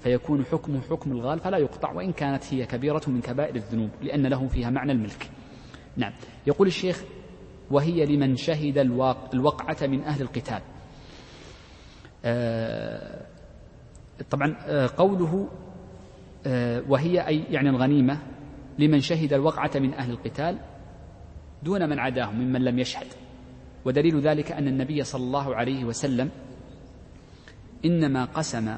[0.00, 4.48] فيكون حكمه حكم الغال فلا يقطع وإن كانت هي كبيرة من كبائر الذنوب لأن له
[4.48, 5.30] فيها معنى الملك.
[5.96, 6.12] نعم.
[6.46, 7.04] يقول الشيخ
[7.70, 8.78] وهي لمن شهد
[9.34, 10.60] الوقعة من أهل القتال.
[14.30, 15.48] طبعا آه، قوله
[16.88, 18.18] وهي أي يعني الغنيمة
[18.78, 20.58] لمن شهد الوقعة من أهل القتال
[21.62, 23.06] دون من عداهم ممن لم يشهد.
[23.84, 26.30] ودليل ذلك أن النبي صلى الله عليه وسلم
[27.84, 28.76] إنما قسم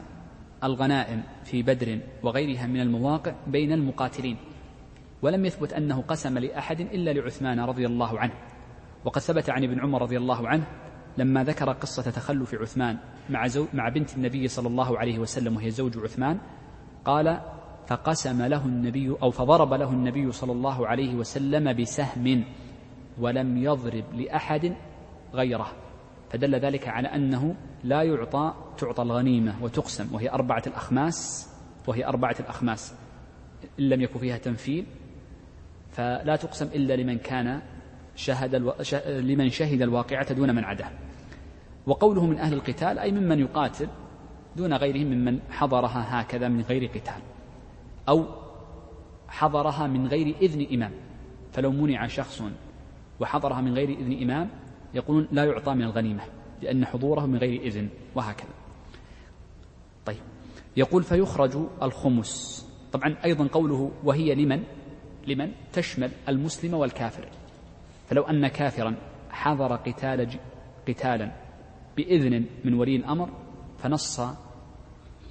[0.65, 4.37] الغنائم في بدر وغيرها من المواقع بين المقاتلين
[5.23, 8.33] ولم يثبت أنه قسم لأحد إلا لعثمان رضي الله عنه.
[9.05, 10.65] وقد ثبت عن ابن عمر رضي الله عنه
[11.19, 12.99] لما ذكر قصة تخلف عثمان
[13.31, 16.39] مع, زو مع بنت النبي صلى الله عليه وسلم وهي زوج عثمان
[17.05, 17.41] قال
[17.87, 22.45] فقسم له النبي أو فضرب له النبي صلى الله عليه وسلم بسهم
[23.19, 24.77] ولم يضرب لأحد
[25.35, 25.73] غيره.
[26.31, 31.49] فدل ذلك على أنه لا يعطى تعطى الغنيمة وتقسم وهي أربعة الأخماس
[31.87, 32.95] وهي أربعة الأخماس
[33.79, 34.85] إن لم يكن فيها تنفيذ
[35.91, 37.63] فلا تقسم إلا لمن كان
[38.17, 38.75] شهد ألو...
[38.83, 38.95] ش...
[38.95, 40.91] لمن شهد الواقعة دون من عداه.
[41.87, 43.89] وقوله من أهل القتال أي ممن يقاتل
[44.57, 47.23] دون غيرهم ممن حضرها هكذا من غير قتال.
[48.09, 48.27] أو
[49.29, 50.93] حضرها من غير إذن إمام.
[51.53, 52.43] فلو منع شخص
[53.21, 54.49] وحضرها من غير إذن إمام
[54.95, 56.23] يقولون لا يعطى من الغنيمة
[56.63, 58.51] لأن حضوره من غير إذن وهكذا.
[60.07, 60.21] طيب.
[60.77, 62.67] يقول فيخرج الخمس.
[62.93, 64.63] طبعا أيضا قوله وهي لمن؟
[65.27, 67.29] لمن؟ تشمل المسلم والكافر.
[68.07, 68.95] فلو أن كافرا
[69.31, 70.29] حضر قتال
[70.89, 71.33] قتالا
[71.97, 73.29] بإذن من ولي الأمر
[73.79, 74.21] فنص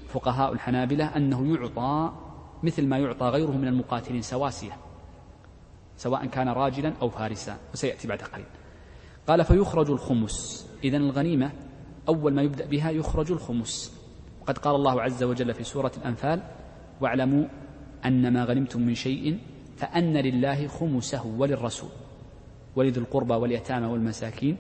[0.10, 2.12] فقهاء الحنابلة أنه يعطى
[2.64, 4.78] مثل ما يعطى غيره من المقاتلين سواسية
[5.98, 8.46] سواء كان راجلا أو فارسا وسيأتي بعد قليل.
[9.28, 10.68] قال فيخرج الخمس.
[10.84, 11.52] إذا الغنيمة
[12.08, 14.02] أول ما يبدأ بها يخرج الخمس.
[14.42, 16.44] وقد قال الله عز وجل في سورة الأنفال
[17.02, 17.46] واعلموا
[18.06, 19.40] أن ما غنمتم من شيء
[19.78, 21.90] فأن لله خمسه وللرسول.
[22.76, 24.58] ولذي القربى واليتامى والمساكين.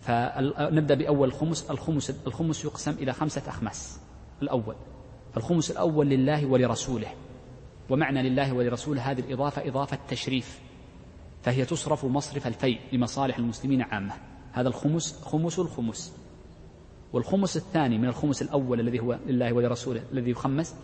[0.00, 4.00] فنبدأ بأول الخمس الخمس الخمس يقسم إلى خمسة أخماس.
[4.42, 4.74] الأول
[5.36, 7.08] الخمس الأول لله ولرسوله.
[7.90, 10.60] ومعنى لله ولرسوله هذه الإضافة إضافة تشريف.
[11.42, 14.14] فهي تصرف مصرف الفيء لمصالح المسلمين عامة.
[14.52, 16.12] هذا الخمس خمس الخمس.
[17.12, 20.74] والخمس الثاني من الخمس الأول الذي هو لله ولرسوله الذي يخمس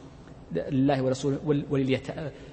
[0.55, 1.39] لله ورسوله
[1.71, 2.09] ولليت...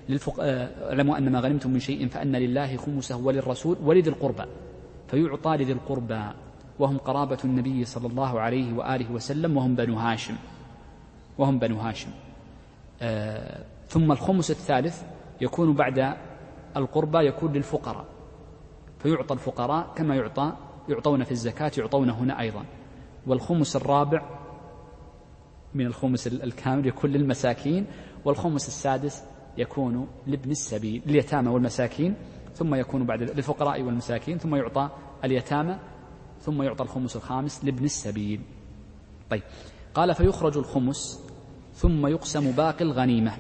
[0.10, 0.40] للفق...
[0.40, 4.44] اعلموا أن ما غنمتم من شيء فأن لله خمسه وللرسول ولذي القربى
[5.08, 6.22] فيعطى لذي القربى
[6.80, 10.36] وهم قرابة النبي صلى الله عليه وآله وسلم وهم بنو هاشم
[11.38, 12.10] وهم بنو هاشم.
[13.02, 15.04] آه ثم الخمس الثالث
[15.42, 16.14] يكون بعد
[16.78, 18.06] القربى يكون للفقراء
[19.00, 20.54] فيعطى الفقراء كما يعطى
[20.90, 22.66] يعطون في الزكاة يعطون هنا أيضا.
[23.28, 24.39] والخمس الرابع
[25.74, 27.86] من الخمس الكامل يكون للمساكين
[28.26, 29.24] والخمس السادس
[29.58, 32.16] يكون لابن السبيل لليتامى والمساكين
[32.54, 34.90] ثم يكون بعد للفقراء والمساكين ثم يعطى
[35.24, 35.80] اليتامى
[36.42, 38.42] ثم يعطى الخمس الخامس لابن السبيل.
[39.30, 39.44] طيب.
[39.94, 41.30] قال فيخرج الخمس
[41.74, 43.38] ثم يقسم باقي الغنيمة.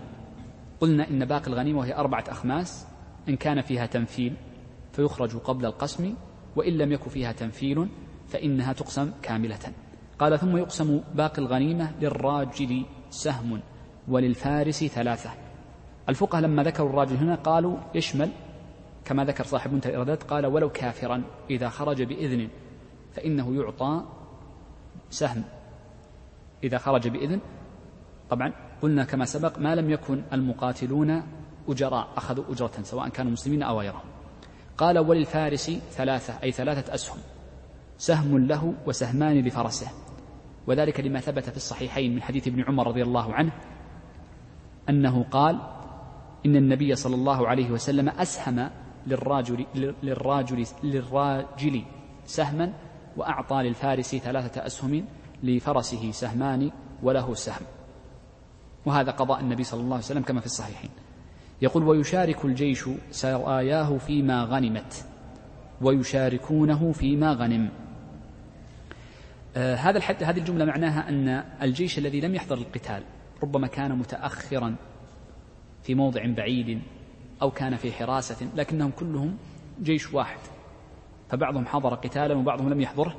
[0.80, 2.88] قلنا إن باقي الغنيمة وهي أربعة أخماس
[3.30, 4.34] إن كان فيها تنفيل
[4.92, 6.14] فيخرج قبل القسم
[6.56, 7.88] وإن لم يكن فيها تنفيل
[8.28, 9.74] فإنها تقسم كاملة.
[10.20, 13.62] قال ثم يقسم باقي الغنيمة للراجل سهم
[14.08, 15.30] وللفارس ثلاثة.
[16.10, 18.32] الفقهاء لما ذكروا الراجل هنا قالوا يشمل
[19.06, 22.50] كما ذكر صاحب منتهى الإرادات قال ولو كافرا إذا خرج بإذن
[23.14, 24.04] فإنه يعطى
[25.10, 25.44] سهم
[26.64, 27.40] إذا خرج بإذن.
[28.30, 31.24] طبعا قلنا كما سبق ما لم يكن المقاتلون
[31.68, 34.10] أجراء أخذوا أجرة سواء كانوا مسلمين أو غيرهم.
[34.78, 37.18] قال وللفارس ثلاثة أي ثلاثة أسهم
[37.98, 39.88] سهم له وسهمان لفرسه.
[40.70, 43.52] وذلك لما ثبت في الصحيحين من حديث ابن عمر رضي الله عنه
[44.90, 45.60] أنه قال
[46.46, 48.70] إن النبي صلى الله عليه وسلم أسهم
[49.08, 49.66] للراجل
[50.04, 51.84] للراجل للراجل
[52.26, 52.74] سهما
[53.18, 55.06] وأعطى للفارس ثلاثة أسهم
[55.44, 56.72] لفرسه سهمان
[57.04, 57.66] وله سهم.
[58.86, 60.92] وهذا قضاء النبي صلى الله عليه وسلم كما في الصحيحين.
[61.62, 65.06] يقول ويشارك الجيش سراياه فيما غنمت
[65.82, 67.70] ويشاركونه فيما غنم.
[69.60, 73.04] هذا الحد هذه الجملة معناها أن الجيش الذي لم يحضر القتال
[73.44, 74.76] ربما كان متأخرا
[75.84, 76.82] في موضع بعيد
[77.42, 79.38] أو كان في حراسة لكنهم كلهم
[79.82, 80.40] جيش واحد.
[81.30, 83.16] فبعضهم حضر قتالا وبعضهم لم يحضره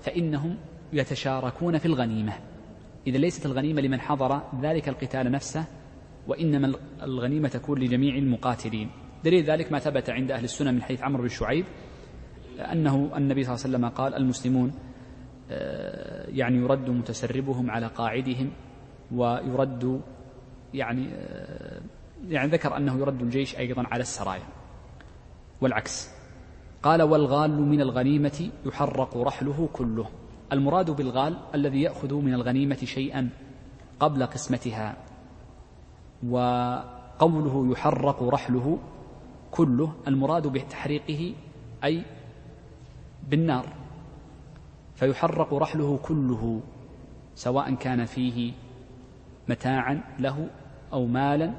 [0.00, 0.56] فإنهم
[0.92, 2.32] يتشاركون في الغنيمة.
[3.06, 5.64] إذا ليست الغنيمة لمن حضر ذلك القتال نفسه
[6.26, 6.72] وإنما
[7.02, 8.90] الغنيمة تكون لجميع المقاتلين.
[9.24, 11.64] دليل ذلك ما ثبت عند أهل السنة من حديث عمرو بن شعيب
[12.58, 14.93] أنه النبي صلى الله عليه وسلم قال المسلمون آه،
[16.28, 18.50] يعني يرد متسربهم على قاعدهم
[19.12, 20.00] ويرد
[20.74, 21.80] يعني آه،
[22.28, 24.42] يعني ذكر أنه يرد الجيش أيضا على السرايا
[25.60, 26.10] والعكس.
[26.82, 30.06] قال والغال من الغنيمة يحرق رحله كله.
[30.52, 33.28] المراد بالغال الذي يأخذ من الغنيمة شيئا
[34.00, 34.96] قبل قسمتها
[36.28, 38.78] وقوله يحرق رحله
[39.50, 41.34] كله المراد بتحريقه
[41.84, 42.04] أي
[43.30, 43.83] بالنار.
[44.94, 46.60] فيحرق رحله كله
[47.34, 48.52] سواء كان فيه
[49.48, 50.48] متاعا له
[50.92, 51.52] أو مالا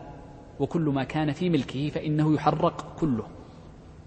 [0.59, 3.27] وكل ما كان في ملكه فإنه يحرق كله.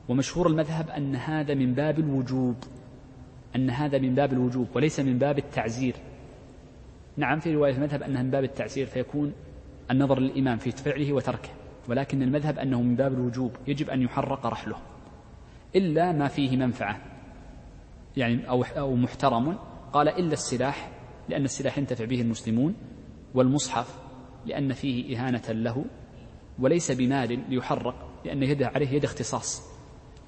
[0.08, 2.56] ومشهور المذهب أن هذا من باب الوجوب
[3.56, 5.94] أن هذا من باب الوجوب وليس من باب التعزير.
[7.16, 9.32] نعم في رواية المذهب أنها من باب التعزير فيكون
[9.90, 11.48] النظر للإمام في فعله وتركه.
[11.88, 14.76] ولكن المذهب أنه من باب الوجوب يجب أن يحرق رحله.
[15.76, 17.17] إلا ما فيه منفعة.
[18.18, 19.58] يعني أو أو محترم.
[19.92, 20.90] قال إلا السلاح
[21.28, 22.74] لأن السلاح ينتفع به المسلمون
[23.34, 23.98] والمصحف
[24.46, 25.84] لأن فيه إهانة له
[26.58, 27.94] وليس بمال ليحرق
[28.24, 29.62] لأن يده عليه يد اختصاص.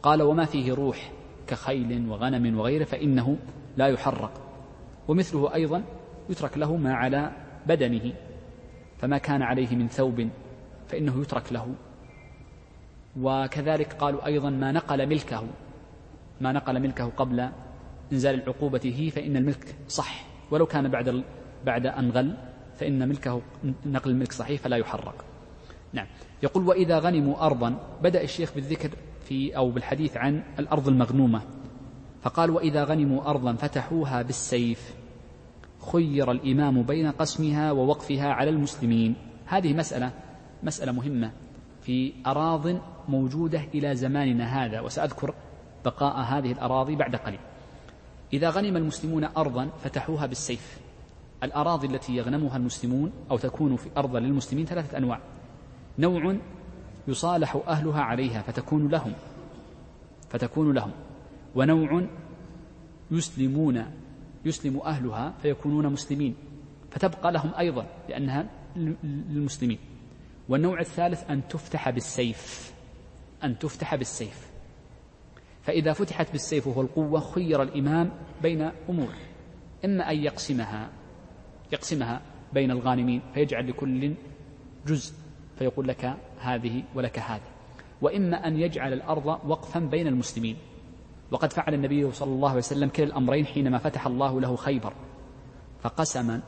[0.02, 1.12] قال وما فيه روح
[1.46, 3.36] كخيل وغنم وغيره فإنه
[3.76, 4.32] لا يحرق.
[5.08, 5.82] ومثله أيضا
[6.28, 7.32] يترك له ما على
[7.66, 8.12] بدنه
[8.98, 10.28] فما كان عليه من ثوب
[10.88, 11.74] فإنه يترك له.
[13.20, 15.46] وكذلك قالوا أيضا ما نقل ملكه
[16.40, 17.50] ما نقل ملكه قبل
[18.12, 20.24] إنزال العقوبة فيه فإن الملك صح.
[20.50, 21.24] ولو كان بعد
[21.66, 22.36] بعد أن غل
[22.76, 23.42] فإن ملكه
[23.86, 25.24] نقل الملك صحيح فلا يحرق.
[25.92, 26.06] نعم.
[26.42, 28.90] يقول وإذا غنموا أرضا بدأ الشيخ بالذكر
[29.24, 31.42] في أو بالحديث عن الأرض المغنومة.
[32.22, 34.94] فقال وإذا غنموا أرضا فتحوها بالسيف.
[35.92, 39.14] خير الإمام بين قسمها ووقفها على المسلمين.
[39.46, 40.12] هذه مسألة
[40.62, 41.32] مسألة مهمة
[41.82, 42.66] في أراض
[43.08, 44.80] موجودة إلى زماننا هذا.
[44.80, 45.34] وسأذكر
[45.84, 47.40] بقاء هذه الأراضي بعد قليل.
[48.32, 50.78] إذا غنم المسلمون أرضا فتحوها بالسيف.
[51.42, 55.20] الأراضي التي يغنمها المسلمون أو تكون في أرض للمسلمين ثلاثة أنواع.
[55.98, 56.36] نوع
[57.08, 59.12] يصالح أهلها عليها فتكون لهم.
[60.28, 60.90] فتكون لهم.
[61.54, 62.06] ونوع
[63.10, 63.84] يسلمون
[64.44, 66.36] يسلم أهلها فيكونون مسلمين.
[66.90, 69.78] فتبقى لهم أيضا لأنها للمسلمين.
[70.48, 72.72] والنوع الثالث أن تفتح بالسيف.
[73.44, 74.49] أن تفتح بالسيف.
[75.62, 78.10] فإذا فتحت بالسيف وهو القوة خير الإمام
[78.42, 79.14] بين أمور.
[79.84, 80.90] إما أن يقسمها
[81.72, 84.14] يقسمها بين الغانمين فيجعل لكل
[84.86, 85.14] جزء
[85.58, 87.50] فيقول لك هذه ولك هذه
[88.02, 90.56] وإما أن يجعل الأرض وقفا بين المسلمين.
[91.30, 94.92] وقد فعل النبي صلى الله عليه وسلم كلا الأمرين حينما فتح الله له خيبر.
[95.80, 96.40] فقسم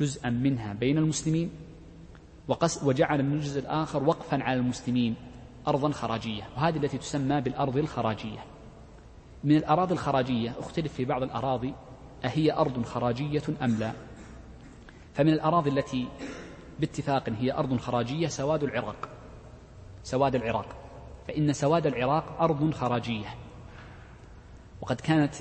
[0.00, 1.50] جزءا منها بين المسلمين
[2.48, 5.14] وقس وجعل من الجزء الآخر وقفا على المسلمين
[5.68, 6.42] أرضا خراجية.
[6.56, 8.55] وهذه التي تسمى بالأرض الخراجية.
[9.46, 11.74] من الأراضي الخراجية أختلف في بعض الأراضي
[12.24, 13.92] أهي أرض خراجية أم لا؟
[15.14, 16.08] فمن الأراضي التي
[16.80, 19.08] باتفاق هي أرض خراجية سواد العراق.
[20.02, 20.76] سواد العراق.
[21.28, 23.34] فإن سواد العراق أرض خراجية.
[24.80, 25.34] وقد كانت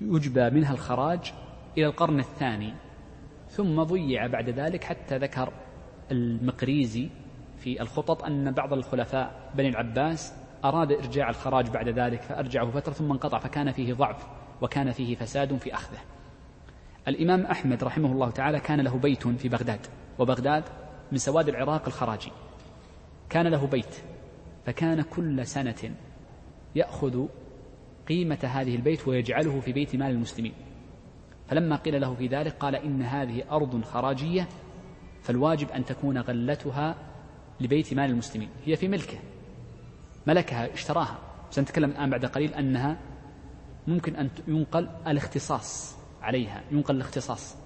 [0.00, 1.32] يجبى منها الخراج
[1.78, 2.74] إلى القرن الثاني
[3.48, 5.52] ثم ضيع بعد ذلك حتى ذكر
[6.10, 7.08] المقريزي
[7.58, 13.12] في الخطط أن بعض الخلفاء بني العباس أراد إرجاع الخراج بعد ذلك فأرجعه فترة ثم
[13.12, 14.26] انقطع فكان فيه ضعف
[14.62, 15.98] وكان فيه فساد في أخذه.
[17.08, 19.86] الإمام أحمد رحمه الله تعالى كان له بيت في بغداد
[20.18, 20.64] وبغداد
[21.12, 22.32] من سواد العراق الخراجي.
[23.28, 23.96] كان له بيت
[24.66, 25.94] فكان كل سنة
[26.74, 27.26] يأخذ
[28.08, 30.54] قيمة هذه البيت ويجعله في بيت مال المسلمين.
[31.48, 34.48] فلما قيل له في ذلك قال إن هذه أرض خراجية
[35.22, 36.96] فالواجب أن تكون غلتها
[37.60, 38.48] لبيت مال المسلمين.
[38.64, 39.18] هي في ملكه.
[40.26, 41.18] ملكها اشتراها.
[41.50, 42.96] سنتكلم الآن بعد قليل أنها
[43.86, 47.56] ممكن أن ينقل الاختصاص عليها ينقل الاختصاص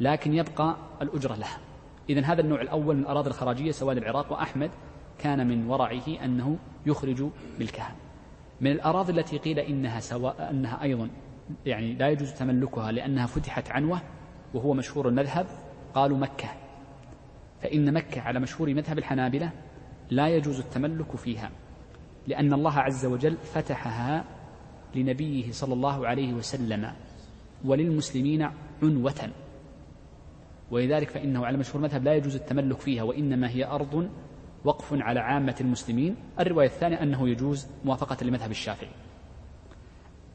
[0.00, 1.58] لكن يبقى الأجرة لها.
[2.10, 4.70] إذا هذا النوع الأول من الأراضي الخراجية سواد العراق وأحمد
[5.18, 7.28] كان من ورعه أنه يخرج
[7.60, 7.94] ملكها
[8.60, 11.10] من الأراضي التي قيل إنها سواء أنها أيضا
[11.66, 14.00] يعني لا يجوز تملكها لأنها فتحت عنوة
[14.54, 15.46] وهو مشهور المذهب
[15.94, 16.48] قالوا مكة.
[17.62, 19.50] فإن مكة على مشهور مذهب الحنابلة
[20.10, 21.50] لا يجوز التملك فيها.
[22.26, 24.24] لأن الله عز وجل فتحها
[24.94, 26.92] لنبيه صلى الله عليه وسلم
[27.64, 28.50] وللمسلمين
[28.82, 29.30] عنوة.
[30.70, 34.10] ولذلك فإنه على مشهور المذهب لا يجوز التملك فيها وإنما هي أرض
[34.64, 36.16] وقف على عامة المسلمين.
[36.40, 38.90] الرواية الثانية أنه يجوز موافقة لمذهب الشافعي.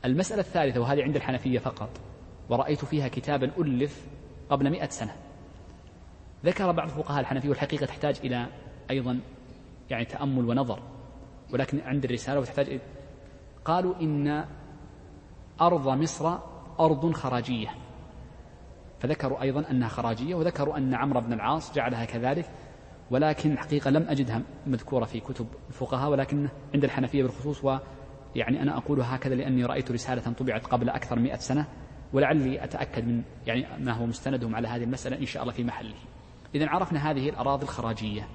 [0.06, 1.90] المسألة الثالثة وهذه عند الحنفية فقط
[2.50, 4.08] ورأيت فيها كتابا ألف
[4.50, 5.16] قبل مئة سنة.
[6.46, 8.48] ذكر بعض فقهاء الحنفية والحقيقة تحتاج إلى
[8.90, 9.20] أيضا
[9.90, 10.80] يعني تأمل ونظر.
[11.54, 12.80] ولكن عند الرسالة وتحتاج
[13.66, 14.46] قالوا إن
[15.62, 16.38] أرض مصر
[16.80, 17.70] أرض خراجية.
[19.00, 22.50] فذكروا أيضا أنها خراجية وذكروا أن عمرو بن العاص جعلها كذلك
[23.12, 29.02] ولكن الحقيقة لم أجدها مذكورة في كتب الفقهاء ولكن عند الحنفية بالخصوص ويعني أنا أقول
[29.02, 31.66] هكذا لأني رأيت رسالة طبعت قبل أكثر مئة سنة
[32.14, 35.96] ولعلي أتأكد من يعني ما هو مستندهم على هذه المسألة إن شاء الله في محله.
[36.56, 38.28] إذا عرفنا هذه الأراضي الخراجية.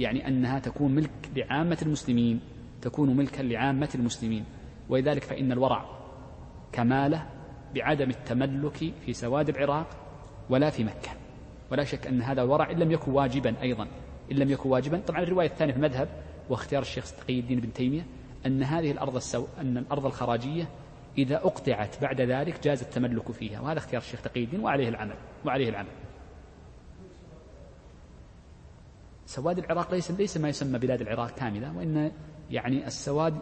[0.00, 2.40] يعني أنها تكون ملك لعامة المسلمين
[2.82, 4.44] تكون ملكا لعامة المسلمين.
[4.88, 5.84] ولذلك فإن الورع
[6.72, 7.26] كمالة
[7.74, 9.86] بعدم التملك في سواد العراق
[10.50, 11.10] ولا في مكة.
[11.70, 13.86] ولا شك أن هذا الورع إن لم يكن واجبا أيضا.
[14.32, 16.08] إن لم يكن واجبا طبعا الرواية الثانية في المذهب
[16.50, 18.06] واختيار الشيخ تقي الدين بن تيمية
[18.46, 19.46] أن هذه الأرض السو...
[19.60, 20.68] أن الأرض الخراجية
[21.18, 23.60] إذا أقطعت بعد ذلك جاز التملك فيها.
[23.60, 25.99] وهذا اختيار الشيخ تقي الدين وعليه العمل وعليه العمل.
[29.30, 32.12] سواد العراق ليس ليس ما يسمى بلاد العراق كاملة وإن
[32.50, 33.38] يعني السواد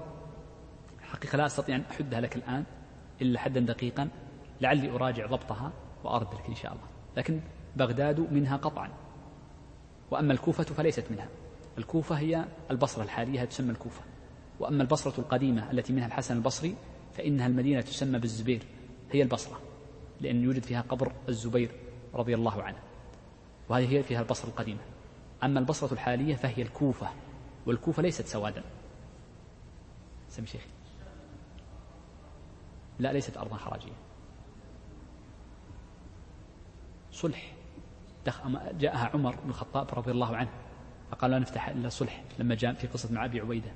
[1.01, 2.65] حقيقة لا أستطيع أن أحدها لك الآن
[3.23, 4.09] إلا حدا دقيقا
[4.61, 5.73] لعلي أراجع ضبطها
[6.05, 6.85] وأرد لك إن شاء الله.
[7.17, 7.41] لكن
[7.77, 8.91] بغداد منها قطعا
[10.11, 11.29] وأما الكوفة فليست منها.
[11.79, 14.03] الكوفة هي البصرة الحالية تسمى الكوفة.
[14.61, 16.75] وأما البصرة القديمة التي منها الحسن البصري
[17.13, 18.63] فإنها المدينة تسمى بالزبير
[19.13, 19.61] هي البصرة
[20.21, 21.71] لأن يوجد فيها قبر الزبير
[22.15, 22.79] رضي الله عنه.
[23.69, 24.81] وهذه هي فيها البصرة القديمة.
[25.45, 27.09] أما البصرة الحالية فهي الكوفة
[27.67, 28.63] والكوفة ليست سوادا.
[30.29, 30.69] سمي شيخي.
[32.99, 33.93] لا ليست أرضا خراجية.
[37.13, 37.53] صلح.
[38.79, 40.51] جاءها عمر بن الخطاب رضي الله عنه
[41.11, 43.71] فقال لا نفتح إلا صلح لما جاء في قصة مع أبي عبيدة.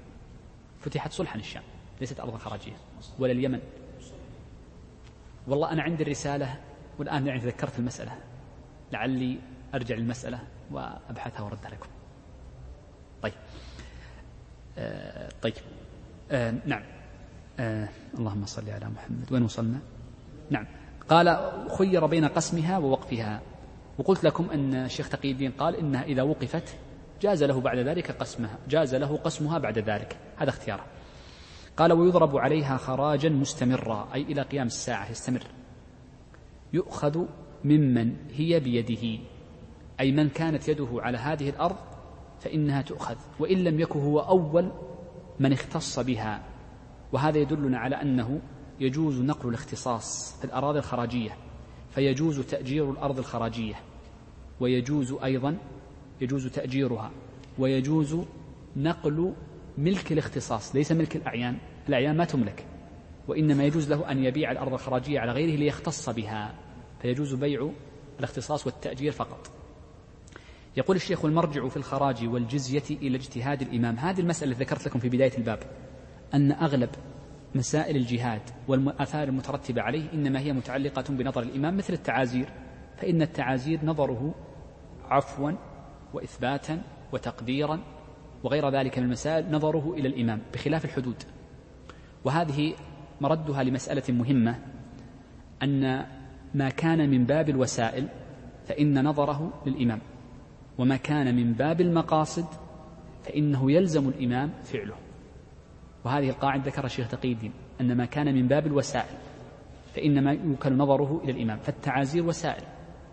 [0.81, 1.63] فتحت صلحا الشام
[2.01, 2.77] ليست أرضا خراجية
[3.19, 3.61] ولا اليمن.
[5.47, 6.61] والله أنا عندي الرسالة
[6.99, 8.19] والآن يعني تذكرت المسألة
[8.93, 9.39] لعلي
[9.75, 10.41] أرجع للمسألة.
[10.73, 11.89] وأبحثها وأردها لكم
[13.23, 13.33] طيب.
[14.79, 15.55] آه طيب.
[16.31, 16.83] آه نعم.
[17.61, 19.33] آه اللهم صل على محمد.
[19.33, 19.79] وين وصلنا؟
[20.51, 20.67] نعم.
[21.09, 23.43] قال خير بين قسمها ووقفها.
[23.99, 26.77] وقلت لكم أن الشيخ تقي الدين قال إنها إذا وقفت
[27.21, 30.17] جاز له بعد ذلك قسمها جاز له قسمها بعد ذلك.
[30.37, 30.85] هذا اختياره.
[31.77, 35.43] قال ويضرب عليها خراجا مستمرا أي إلى قيام الساعة يستمر.
[36.73, 37.25] يؤخذ
[37.65, 39.25] ممن هي بيده.
[40.01, 41.77] أي من كانت يده على هذه الأرض
[42.41, 44.73] فإنها تؤخذ وإن لم يكن هو أول
[45.41, 46.43] من اختص بها.
[47.13, 48.41] وهذا يدلنا على أنه
[48.81, 51.37] يجوز نقل الاختصاص في الأراضي الخراجية
[51.95, 53.75] فيجوز تأجير الأرض الخراجية
[54.61, 55.57] ويجوز أيضا
[56.21, 57.11] يجوز تأجيرها
[57.59, 58.17] ويجوز
[58.77, 59.33] نقل
[59.79, 61.57] ملك الاختصاص ليس ملك الأعيان
[61.89, 62.67] الأعيان ما تملك
[63.29, 66.55] وإنما يجوز له أن يبيع الأرض الخراجية على غيره ليختص بها
[67.03, 67.71] فيجوز بيع
[68.19, 69.62] الاختصاص والتأجير فقط.
[70.77, 73.99] يقول الشيخ المرجع في الخراج والجزية إلى اجتهاد الإمام.
[73.99, 75.59] هذه المسألة التي ذكرت لكم في بداية الباب.
[76.35, 76.91] أن أغلب
[77.55, 82.49] مسائل الجهاد والآثار المترتبة عليه إنما هي متعلقة بنظر الإمام مثل التعازير.
[82.97, 84.35] فإن التعازير نظره
[85.05, 85.53] عفوا
[86.15, 87.81] وإثباتا وتقديرا
[88.45, 91.23] وغير ذلك من المسائل نظره إلى الإمام بخلاف الحدود.
[92.25, 92.75] وهذه
[93.21, 94.59] مردها لمسألة مهمة
[95.63, 96.07] أن
[96.55, 98.09] ما كان من باب الوسائل
[98.67, 100.01] فإن نظره للإمام.
[100.79, 102.47] وما كان من باب المقاصد
[103.25, 104.95] فإنه يلزم الإمام فعله.
[106.05, 109.19] وهذه القاعدة ذكر الشيخ تقي الدين أن ما كان من باب الوسائل
[109.95, 112.65] فإنما يوكل نظره إلى الإمام فالتعازير وسائل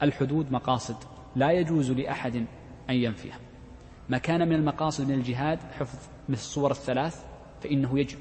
[0.03, 0.95] الحدود مقاصد
[1.35, 2.35] لا يجوز لأحد
[2.89, 3.39] أن ينفيها.
[4.09, 5.99] ما كان من المقاصد من الجهاد حفظ
[6.29, 7.25] مثل الصور الثلاث
[7.61, 8.19] فإنه يجب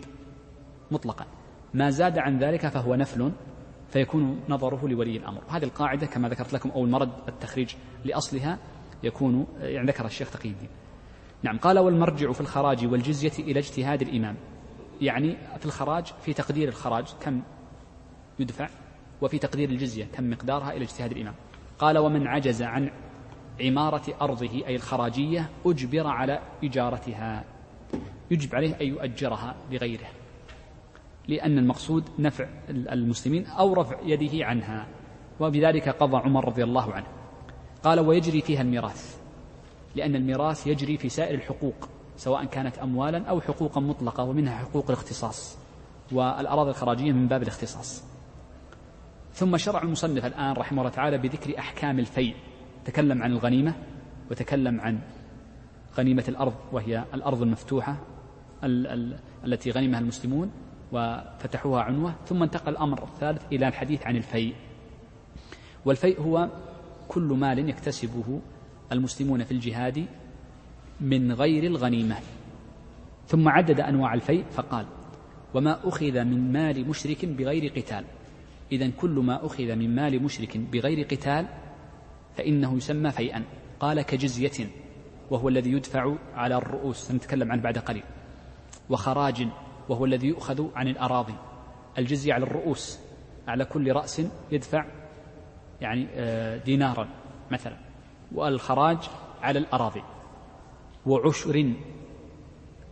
[0.91, 1.27] مطلقا.
[1.75, 3.33] ما زاد عن ذلك فهو نفل
[3.89, 5.43] فيكون نظره لولي الأمر.
[5.49, 7.75] هذه القاعدة كما ذكرت لكم أو المرد التخريج
[8.05, 8.59] لأصلها
[9.03, 10.69] يكون يعني ذكر الشيخ تقي الدين
[11.43, 14.37] نعم قال والمرجع في الخراج والجزية إلى اجتهاد الإمام.
[15.01, 17.43] يعني في الخراج في تقدير الخراج كم
[18.39, 18.69] يدفع
[19.23, 21.35] وفي تقدير الجزية كم مقدارها إلى اجتهاد الإمام.
[21.79, 22.91] قال ومن عجز عن
[23.61, 27.45] عمارة أرضه أي الخراجية أجبر على إجارتها.
[28.31, 30.07] يجب عليه أن يؤجرها لغيره
[31.29, 34.87] لأن المقصود نفع المسلمين أو رفع يده عنها.
[35.41, 37.18] وبذلك قضى عمر رضي الله عنه.
[37.85, 39.19] قال ويجري فيها الميراث
[39.97, 45.59] لأن الميراث يجري في سائر الحقوق سواء كانت أموالا أو حقوقا مطلقة ومنها حقوق الاختصاص
[46.13, 48.05] والأراضي الخراجية من باب الاختصاص.
[49.33, 52.35] ثم شرع المصنف الآن رحمه الله تعالى بذكر أحكام الفيء
[52.85, 53.75] تكلم عن الغنيمة
[54.31, 54.99] وتكلم عن
[55.99, 57.97] غنيمة الأرض وهي الأرض المفتوحة
[58.65, 60.51] ال ال التي غنمها المسلمون
[60.93, 64.55] وفتحوها عنوة ثم انتقل الأمر الثالث إلى الحديث عن الفيء.
[65.85, 66.49] والفيء هو
[67.09, 68.41] كل مال يكتسبه
[68.93, 70.07] المسلمون في الجهاد
[71.01, 72.17] من غير الغنيمة.
[73.27, 74.87] ثم عدد أنواع الفيء فقال
[75.55, 78.05] وما أخذ من مال مشرك بغير قتال.
[78.73, 81.47] إذا كل ما أخذ من مال مشرك بغير قتال
[82.37, 83.43] فإنه يسمى فيئا.
[83.81, 84.71] قال كجزية
[85.31, 86.97] وهو الذي يدفع على الرؤوس.
[86.97, 88.05] سنتكلم عنه بعد قليل.
[88.91, 89.49] وخراج
[89.89, 91.35] وهو الذي يؤخذ عن الأراضي.
[91.99, 92.99] الجزية على الرؤوس
[93.49, 94.98] على كل رأس يدفع
[95.81, 97.09] يعني آه، دينارا
[97.51, 97.77] مثلا.
[98.33, 98.99] والخراج
[99.43, 100.03] على الأراضي.
[101.07, 101.73] وعشر.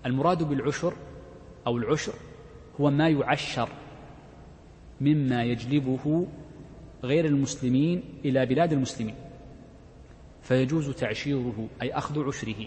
[0.07, 0.93] المراد بالعشر
[1.67, 2.13] أو العشر
[2.81, 3.69] هو ما يعشر
[5.01, 6.27] مما يجلبه
[7.05, 9.15] غير المسلمين إلى بلاد المسلمين.
[10.43, 12.67] فيجوز تعشيره أي أخذ عشره.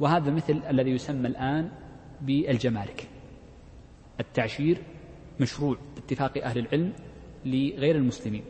[0.00, 1.70] وهذا مثل الذي يسمى الآن
[2.20, 3.08] بالجمارك.
[4.20, 4.78] التعشير
[5.40, 6.92] مشروع باتفاق أهل العلم
[7.44, 8.42] لغير المسلمين.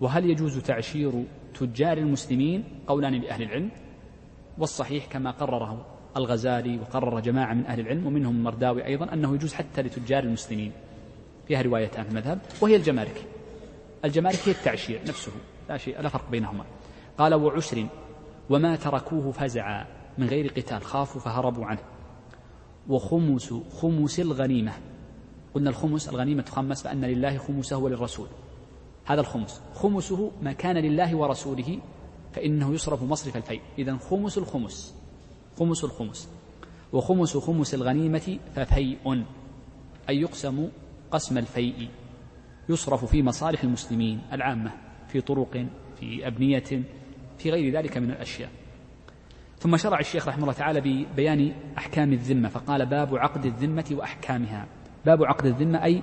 [0.00, 1.24] وهل يجوز تعشير
[1.54, 3.70] تجار المسلمين قولان لأهل العلم؟
[4.58, 5.86] والصحيح كما قرره
[6.16, 10.72] الغزالي وقرر جماعة من أهل العلم ومنهم المرداوي أيضا أنه يجوز حتى لتجار المسلمين.
[11.48, 13.24] فيها روايتان في المذهب وهي الجمارك.
[14.04, 15.32] الجمارك هي التعشير نفسه
[15.68, 16.64] لا شيء لا فرق بينهما.
[17.18, 17.86] قال وعشر
[18.50, 19.86] وما تركوه فزعا
[20.18, 21.82] من غير قتال خافوا فهربوا عنه.
[22.88, 24.72] وخمس خمس الغنيمة.
[25.54, 28.28] قلنا الخمس الغنيمة تخمس فأن لله خمسه وللرسول.
[29.06, 29.60] هذا الخمس.
[29.74, 31.78] خمسه ما كان لله ورسوله
[32.32, 33.60] فإنه يصرف مصرف الفيء.
[33.78, 34.94] إذا خمس الخمس.
[35.58, 36.28] خمس الخمس.
[36.92, 39.24] وخمس خمس الغنيمة ففيء
[40.08, 40.68] أي يقسم
[41.10, 41.88] قسم الفيء.
[42.68, 44.72] يصرف في مصالح المسلمين العامة
[45.08, 45.66] في طرق
[46.00, 46.82] في أبنية
[47.38, 48.50] في غير ذلك من الأشياء.
[49.58, 54.66] ثم شرع الشيخ رحمه الله تعالى ببيان أحكام الذمة فقال باب عقد الذمة وأحكامها.
[55.06, 56.02] باب عقد الذمة أي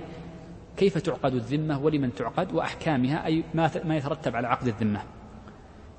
[0.76, 3.44] كيف تعقد الذمة ولمن تعقد وأحكامها أي
[3.84, 5.02] ما يترتب على عقد الذمة.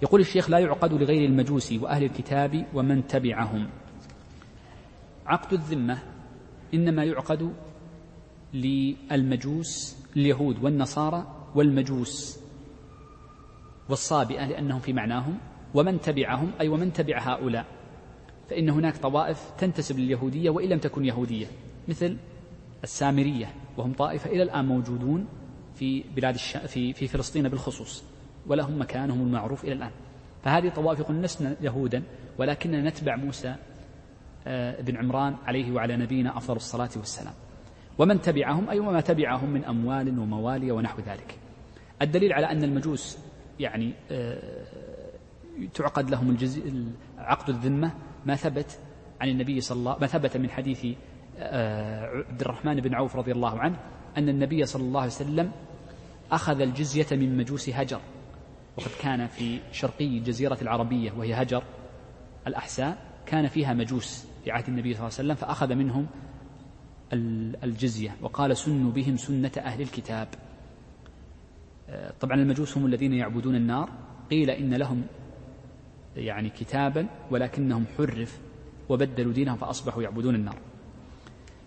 [0.02, 3.70] يقول الشيخ لا يعقد لغير المجوس وأهل الكتاب ومن تبعهم.
[5.26, 6.00] عقد الذمة
[6.74, 7.54] إنما يعقد
[8.54, 12.40] للمجوس اليهود والنصارى والمجوس
[13.90, 15.38] والصابئة لأنهم في معناهم
[15.74, 17.66] ومن تبعهم أي ومن تبع هؤلاء.
[18.50, 21.48] فإن هناك طوائف تنتسب لليهودية وإن لم تكن يهودية
[21.88, 22.18] مثل
[22.84, 25.28] السامرية وهم طائفة إلى الآن موجودون
[25.76, 26.58] في بلاد الش...
[26.58, 28.04] في في فلسطين بالخصوص
[28.48, 29.92] ولهم مكانهم المعروف إلى الآن.
[30.44, 32.04] فهذه طوائف يقول لسنا يهودا
[32.38, 33.56] ولكننا نتبع موسى
[34.48, 37.34] آه، بن عمران عليه وعلى نبينا أفضل الصلاة والسلام.
[37.98, 41.38] ومن تبعهم أي وما تبعهم من أموال وموالي ونحو ذلك.
[42.02, 43.18] الدليل على أن المجوس
[43.60, 44.66] يعني آه،
[45.74, 46.86] تعقد لهم الجزء
[47.18, 47.92] عقد الذمة
[48.26, 48.80] ما ثبت
[49.22, 50.86] عن النبي صلى الله ما ثبت من حديث
[51.40, 53.78] عبد الرحمن بن عوف رضي الله عنه
[54.18, 55.52] أن النبي صلى الله عليه وسلم
[56.32, 58.00] أخذ الجزية من مجوس هجر.
[58.78, 61.64] وقد كان في شرقي الجزيرة العربية وهي هجر
[62.48, 66.08] الأحساء كان فيها مجوس في عهد النبي صلى الله عليه وسلم فأخذ منهم
[67.64, 68.16] الجزية.
[68.22, 70.28] وقال سنوا بهم سنة أهل الكتاب.
[71.90, 73.90] آه، طبعا المجوس هم الذين يعبدون النار.
[74.32, 75.04] قيل إن لهم
[76.16, 78.40] يعني كتابا ولكنهم حرف
[78.90, 80.58] وبدلوا دينهم فأصبحوا يعبدون النار.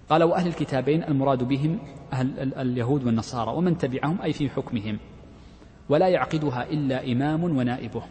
[0.09, 1.79] قال وأهل الكتابين المراد بهم
[2.13, 4.99] أهل اليهود والنصارى ومن تبعهم أي في حكمهم.
[5.89, 8.03] ولا يعقدها إلا إمام ونائبه.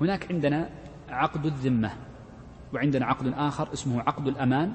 [0.00, 0.70] هناك عندنا
[1.08, 1.90] عقد الذمة
[2.74, 4.72] وعندنا عقد آخر اسمه عقد الأمان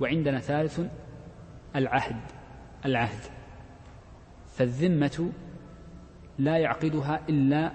[0.00, 0.80] وعندنا ثالث
[1.76, 2.20] العهد
[2.84, 3.20] العهد.
[4.46, 5.32] فالذمة
[6.38, 7.72] لا يعقدها إلا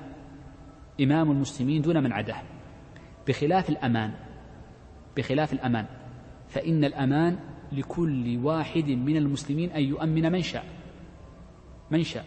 [1.02, 2.42] إمام المسلمين دون من عداه.
[3.28, 4.14] بخلاف الأمان
[5.18, 5.86] بخلاف الأمان
[6.48, 7.40] فإن الأمان
[7.72, 10.65] لكل واحد من المسلمين أن يؤمن من شاء.
[11.91, 12.26] من شاء.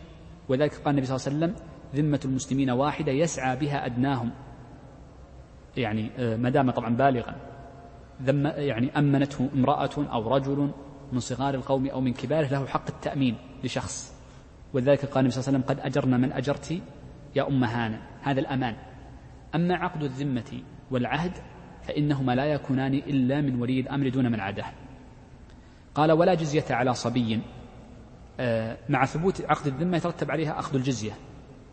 [0.48, 4.30] وذلك قال النبي صلى الله عليه وسلم ذمة المسلمين واحدة يسعى بها أدناهم.
[5.76, 7.34] يعني آه، ما دام طبعا بالغا.
[8.22, 10.70] ذم يعني أمنته امرأة أو رجل
[11.12, 14.14] من صغار القوم أو من كباره له حق التأمين لشخص.
[14.72, 16.80] ولذلك قال النبي صلى الله عليه وسلم قد أجرنا من أجرت
[17.36, 18.76] يا أم هانة هذا الأمان.
[19.54, 21.32] أما عقد الذمة والعهد
[21.82, 24.64] فإنهما لا يكونان إلا من ولي الأمر دون من عاده
[25.94, 27.40] قال ولا جزية على صبي.
[28.40, 31.12] آه، مع ثبوت عقد الذمة يترتب عليها أخذ الجزية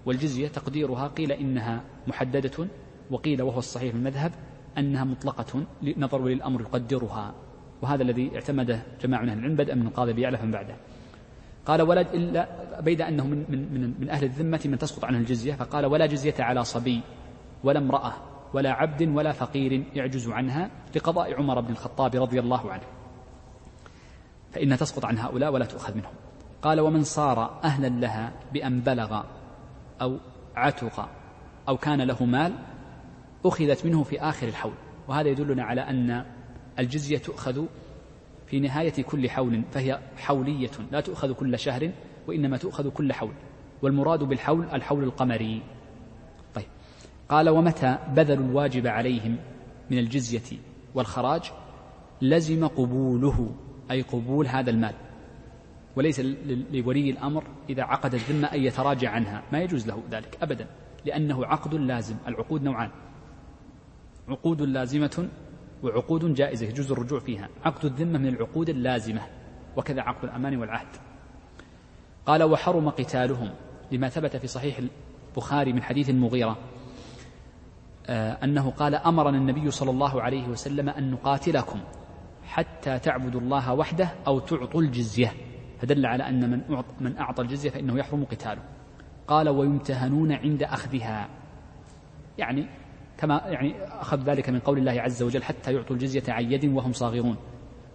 [0.05, 2.67] والجزية تقديرها قيل إنها محددة
[3.11, 4.32] وقيل وهو الصحيح في المذهب
[4.78, 5.65] أنها مطلقة
[5.97, 7.34] نظر ولي الأمر يقدرها
[7.82, 10.76] وهذا الذي اعتمده جماعة من أهل العلم بدءا من القاضي بيعلى فمن بعده.
[11.65, 12.47] قال ولا إلا
[12.82, 16.36] بيد أنه من, من, من, من أهل الذمة من تسقط عنه الجزية فقال ولا جزية
[16.39, 17.01] على صبي
[17.63, 18.13] ولا امرأة
[18.53, 22.99] ولا عبد ولا فقير يعجز عنها لقضاء عمر بن الخطاب رضي الله عنه.
[24.52, 26.14] فإنها تسقط عن هؤلاء ولا تؤخذ منهم.
[26.62, 29.24] قال ومن صار أهلا لها بأن بلغ
[30.02, 30.18] أو
[30.56, 31.10] عتق
[31.68, 32.54] أو كان له مال
[33.45, 34.74] أخذت منه في آخر الحول.
[35.08, 36.26] وهذا يدلنا على أن
[36.80, 37.66] الجزية تؤخذ
[38.47, 41.91] في نهاية كل حول فهي حولية لا تؤخذ كل شهر
[42.28, 43.34] وإنما تؤخذ كل حول.
[43.82, 45.62] والمراد بالحول الحول القمري.
[46.56, 46.66] طيب.
[47.30, 49.38] قال ومتى بذلوا الواجب عليهم
[49.91, 50.58] من الجزية
[50.95, 51.52] والخراج؟
[52.22, 53.52] لزم قبوله.
[53.92, 54.94] أي قبول هذا المال.
[55.96, 56.20] وليس
[56.72, 59.44] لولي الأمر إذا عقد الذمة أن يتراجع عنها.
[59.52, 60.68] ما يجوز له ذلك أبدا
[61.06, 62.90] لأنه عقد لازم العقود نوعان.
[64.30, 65.30] عقود لازمة
[65.84, 67.50] وعقود جائزة يجوز الرجوع فيها.
[67.66, 69.22] عقد الذمة من العقود اللازمة
[69.78, 70.88] وكذا عقد الأمان والعهد.
[72.26, 73.50] قال وحرم قتالهم
[73.92, 74.80] لما ثبت في صحيح
[75.30, 76.58] البخاري من حديث المغيرة
[78.08, 81.80] آه، أنه قال أمرنا النبي صلى الله عليه وسلم أن نقاتلكم.
[82.50, 85.34] حتى تعبدوا الله وحده أو تعطوا الجزية.
[85.80, 88.62] فدل على أن من أعطى, من أعطى الجزية فإنه يحرم قتاله.
[89.28, 91.30] قال ويمتهنون عند أخذها.
[92.38, 92.68] يعني
[93.18, 96.93] كما يعني أخذ ذلك من قول الله عز وجل حتى يعطوا الجزية عن يد وهم
[96.93, 97.36] صاغرون.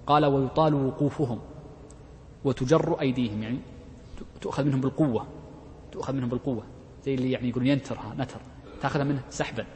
[0.07, 1.41] قال ويطال وقوفهم
[2.45, 3.43] وتجر أيديهم.
[3.43, 3.59] يعني
[4.41, 5.27] تؤخذ منهم بالقوة.
[5.93, 6.65] تؤخذ منهم بالقوة.
[7.03, 8.41] زي اللي يعني يقولون ينترها نتر.
[8.81, 9.67] تأخذ منه سحبا.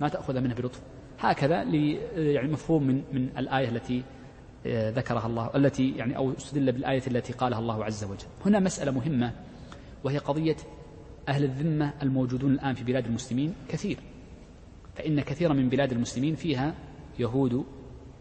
[0.00, 0.82] ما تأخذ منه بلطف.
[1.18, 4.02] هكذا يعني مفهوم من من الآية التي
[4.66, 8.26] ذكرها الله التي يعني أو استدل بالآية التي قالها الله عز وجل.
[8.46, 9.32] هنا مسألة مهمة
[10.04, 10.56] وهي قضية
[11.28, 13.98] أهل الذمة الموجودون الآن في بلاد المسلمين كثير.
[14.94, 16.74] فإن كثيرا من بلاد المسلمين فيها
[17.18, 17.64] يهود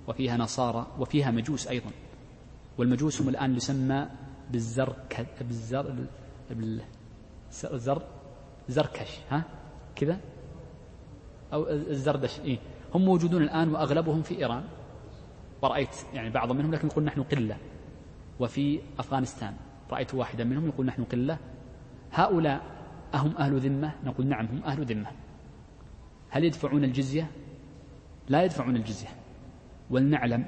[0.07, 1.89] وفيها نصارى وفيها مجوس أيضا.
[2.77, 4.07] والمجوس هم الآن يسمى
[4.51, 5.95] بالزرك بالزر
[6.49, 8.01] بالزر
[8.69, 9.43] زركش ها؟
[9.95, 10.19] كذا؟
[11.53, 12.57] أو الزردش إيه.
[12.93, 14.63] هم موجودون الآن وأغلبهم في إيران.
[15.61, 17.57] ورأيت يعني بعض منهم لكن يقول نحن قلة.
[18.39, 19.53] وفي أفغانستان
[19.91, 21.37] رأيت واحدا منهم يقول نحن قلة.
[22.11, 22.61] هؤلاء
[23.13, 25.11] أهم أهل ذمة؟ نقول نعم هم أهل ذمة.
[26.29, 27.31] هل يدفعون الجزية؟
[28.29, 29.09] لا يدفعون الجزية.
[29.89, 30.45] ولنعلم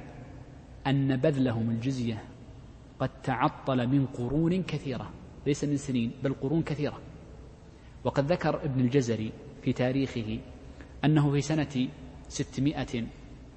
[0.86, 2.22] أن بذلهم الجزية
[3.00, 5.10] قد تعطل من قرون كثيرة.
[5.46, 6.98] ليس من سنين بل قرون كثيرة.
[8.04, 9.32] وقد ذكر ابن الجزري
[9.62, 10.38] في تاريخه
[11.04, 11.88] أنه في سنة
[12.28, 13.04] ستمائة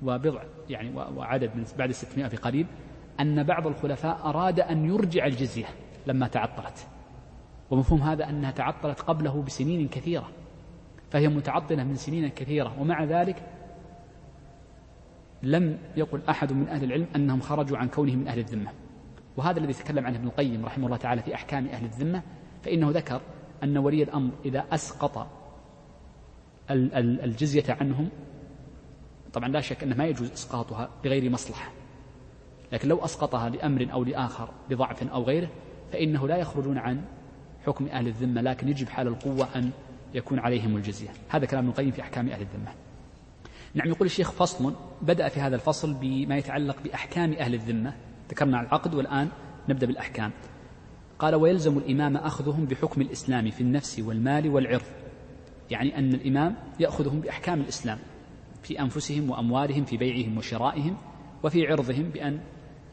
[0.04, 2.68] وبضع يعني وعدد من بعد الستمائة في قريب
[3.20, 5.66] أن بعض الخلفاء أراد أن يرجع الجزية
[6.08, 6.88] لما تعطلت.
[7.72, 10.30] ومفهوم هذا أنها تعطلت قبله بسنين كثيرة.
[11.10, 12.82] فهي متعطلة من سنين كثيرة.
[12.82, 13.44] ومع ذلك
[15.44, 18.72] لم يقل أحد من أهل العلم أنهم خرجوا عن كونهم من أهل الذمة.
[19.38, 22.24] وهذا الذي تكلم عنه ابن القيم رحمه الله تعالى في أحكام أهل الذمة
[22.64, 23.22] فإنه ذكر
[23.64, 25.28] أن ولي الأمر إذا أسقط
[26.72, 28.10] الجزية عنهم
[29.34, 31.72] طبعا لا شك أنه ما يجوز إسقاطها بغير مصلحة.
[32.72, 35.50] لكن لو أسقطها لأمر أو لآخر لضعف أو غيره
[35.92, 37.02] فإنه لا يخرجون عن
[37.66, 39.72] حكم أهل الذمة لكن يجب حال القوة أن
[40.14, 41.10] يكون عليهم الجزية.
[41.30, 42.72] هذا كلام ابن القيم في أحكام أهل الذمة.
[43.74, 47.94] نعم يقول الشيخ فصل بدأ في هذا الفصل بما يتعلق بأحكام أهل الذمة.
[48.30, 49.30] ذكرنا العقد والآن
[49.70, 50.32] نبدأ بالأحكام.
[51.20, 54.82] قال ويلزم الإمام أخذهم بحكم الإسلام في النفس والمال والعرض.
[55.72, 58.00] يعني أن الإمام يأخذهم بأحكام الإسلام.
[58.64, 60.98] في أنفسهم وأموالهم في بيعهم وشرائهم
[61.44, 62.40] وفي عرضهم بأن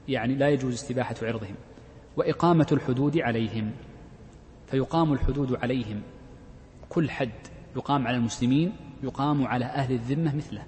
[0.09, 1.55] يعني لا يجوز استباحة عرضهم.
[2.17, 3.73] وإقامة الحدود عليهم.
[4.67, 6.03] فيقام الحدود عليهم.
[6.89, 7.33] كل حد
[7.77, 10.65] يقام على المسلمين يقام على أهل الذمة مثله.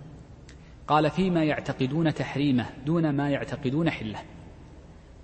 [0.89, 4.19] قال فيما يعتقدون تحريمه دون ما يعتقدون حله.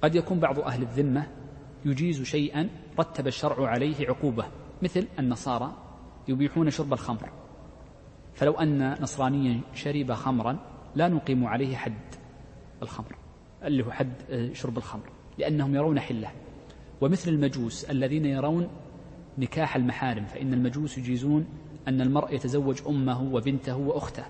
[0.02, 1.26] قد يكون بعض أهل الذمة
[1.84, 2.68] يجيز شيئا
[2.98, 4.44] رتب الشرع عليه عقوبة
[4.82, 5.72] مثل النصارى
[6.28, 7.30] يبيحون شرب الخمر.
[8.36, 10.58] فلو أن نصرانيا شرب خمرا
[10.94, 12.14] لا نقيم عليه حد
[12.82, 13.16] الخمر
[13.64, 16.30] اللي هو حد آه، شرب الخمر لأنهم يرون حلة.
[17.00, 18.68] ومثل المجوس الذين يرون
[19.38, 21.46] نكاح المحارم فإن المجوس يجيزون
[21.88, 24.24] أن المرء يتزوج أمه وبنته وأخته.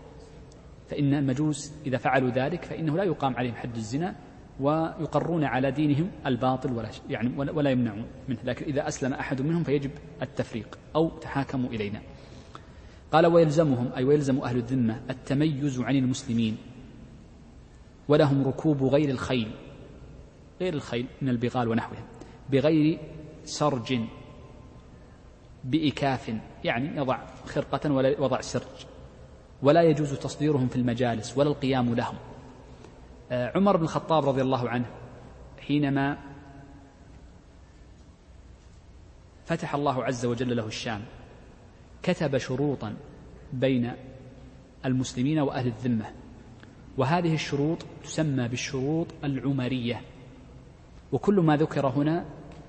[0.88, 4.14] فإن المجوس إذا فعلوا ذلك فإنه لا يقام عليهم حد الزنا
[4.60, 9.90] ويقرون على دينهم الباطل ولا يعني ولا يمنعون منه لكن إذا أسلم أحد منهم فيجب
[10.22, 12.00] التفريق أو تحاكموا إلينا.
[13.16, 16.56] قال ويلزمهم أي ويلزم أهل الذمة التميز عن المسلمين
[18.08, 19.50] ولهم ركوب غير الخيل
[20.60, 22.04] غير الخيل من البغال ونحوها
[22.50, 22.98] بغير
[23.44, 24.00] سرج
[25.64, 26.32] بإكاف
[26.64, 28.86] يعني يضع خرقة ولا وضع سرج
[29.62, 32.16] ولا يجوز تصديرهم في المجالس ولا القيام لهم.
[33.30, 34.86] آه، عمر بن الخطاب رضي الله عنه
[35.66, 36.18] حينما
[39.46, 41.02] فتح الله عز وجل له الشام
[42.02, 42.96] كتب شروطا
[43.52, 43.92] بين
[44.84, 46.04] المسلمين وأهل الذمة.
[46.98, 50.00] وهذه الشروط تسمى بالشروط العمرية.
[51.12, 52.24] وكل ما ذكر هنا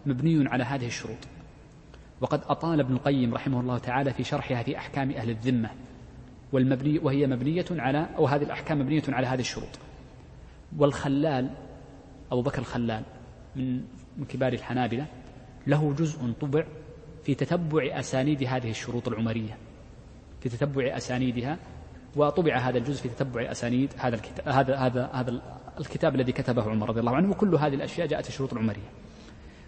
[0.06, 1.28] مبني على هذه الشروط.
[2.22, 5.70] وقد أطال ابن القيم رحمه الله تعالى في شرحها في أحكام أهل الذمة.
[6.52, 9.80] والمبني وهي مبنية على أو هذه الأحكام مبنية على هذه الشروط.
[10.78, 11.50] والخلال
[12.32, 13.04] أبو بكر الخلال
[13.56, 13.82] من
[14.18, 15.06] من كبار الحنابلة
[15.68, 16.66] له جزء طبع
[17.28, 19.58] في تتبع أسانيد هذه الشروط العمرية.
[20.42, 21.58] في تتبع أسانيدها
[22.16, 25.42] وطبع هذا الجزء في تتبع أسانيد هذا الكتاب هذا هذا هذا
[25.80, 28.90] الكتاب الذي كتبه عمر رضي الله عنه وكل هذه الأشياء جاءت الشروط العمرية.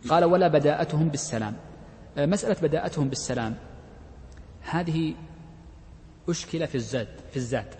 [0.09, 1.55] قال ولا بداءتهم بالسلام.
[2.17, 3.55] آه، مسألة بداءتهم بالسلام
[4.61, 5.13] هذه
[6.29, 7.73] أشكل في الزاد في الزاد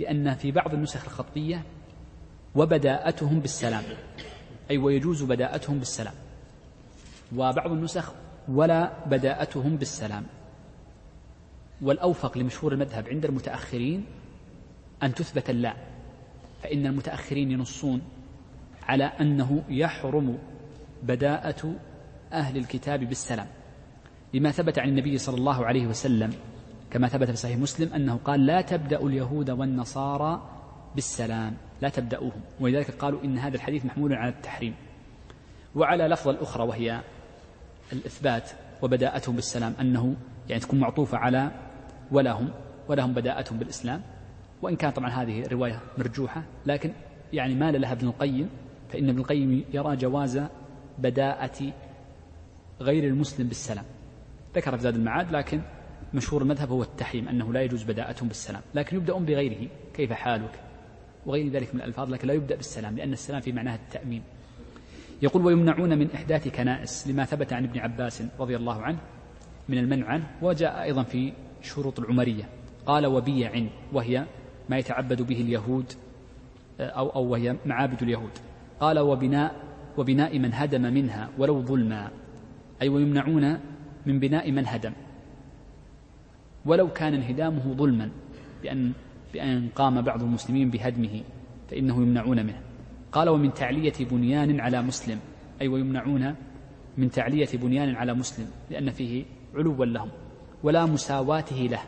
[0.00, 1.62] لأن في بعض النسخ الخطية
[2.54, 3.84] وبداءتهم بالسلام
[4.70, 6.14] أي ويجوز بداءتهم بالسلام.
[7.36, 8.12] وبعض النسخ
[8.48, 10.26] ولا بداءتهم بالسلام.
[11.82, 14.04] والأوفق لمشهور المذهب عند المتأخرين
[15.02, 15.74] أن تثبت اللا
[16.62, 18.02] فإن المتأخرين ينصون
[18.82, 20.38] على أنه يحرم
[21.02, 21.74] بداءة
[22.32, 23.46] أهل الكتاب بالسلام.
[24.34, 26.32] لما ثبت عن النبي صلى الله عليه وسلم
[26.90, 30.48] كما ثبت في صحيح مسلم أنه قال لا تبدأ اليهود والنصارى
[30.94, 32.40] بالسلام لا تبدأوهم.
[32.60, 34.74] ولذلك قالوا إن هذا الحديث محمول على التحريم.
[35.74, 37.00] وعلى لفظة الأخرى وهي
[37.92, 38.50] الإثبات
[38.82, 40.16] وبداءتهم بالسلام أنه
[40.48, 41.50] يعني تكون معطوفة على
[42.10, 42.50] ولهم
[42.88, 44.02] ولهم بداءتهم بالإسلام.
[44.62, 46.92] وإن كان طبعا هذه رواية مرجوحة لكن
[47.32, 48.48] يعني مال لها ابن القيم
[48.92, 50.42] فإن ابن القيم يرى جواز
[50.98, 51.72] بداءة
[52.80, 53.84] غير المسلم بالسلام.
[54.56, 55.60] ذكر في زاد المعاد لكن
[56.14, 58.62] مشهور المذهب هو التحريم أنه لا يجوز بداءتهم بالسلام.
[58.74, 60.60] لكن يبدأون بغيره كيف حالك؟
[61.26, 64.22] وغير ذلك من الألفاظ لكن لا يبدأ بالسلام لأن السلام في معناه التأمين.
[65.22, 68.98] يقول ويمنعون من إحداث كنائس لما ثبت عن ابن عباس رضي الله عنه
[69.68, 72.48] من المنع عنه وجاء أيضا في شروط العمرية.
[72.86, 74.26] قال وبيع وهي
[74.68, 75.92] ما يتعبد به اليهود
[76.80, 78.30] أو أو وهي معابد اليهود.
[78.80, 79.54] قال وبناء
[79.98, 82.10] وبناء من هدم منها ولو ظلما.
[82.82, 83.58] أي ويمنعون
[84.06, 84.92] من بناء من هدم
[86.66, 88.10] ولو كان انهدامه ظلما
[88.62, 88.92] بأن
[89.32, 91.22] بأن قام بعض المسلمين بهدمه
[91.70, 92.71] فإنه يمنعون منه.
[93.12, 95.18] قال ومن تعلية بنيان على مسلم.
[95.60, 96.34] أي ويمنعون
[96.98, 100.08] من تعلية بنيان على مسلم لأن فيه علوا لهم
[100.62, 101.80] ولا مساواته له.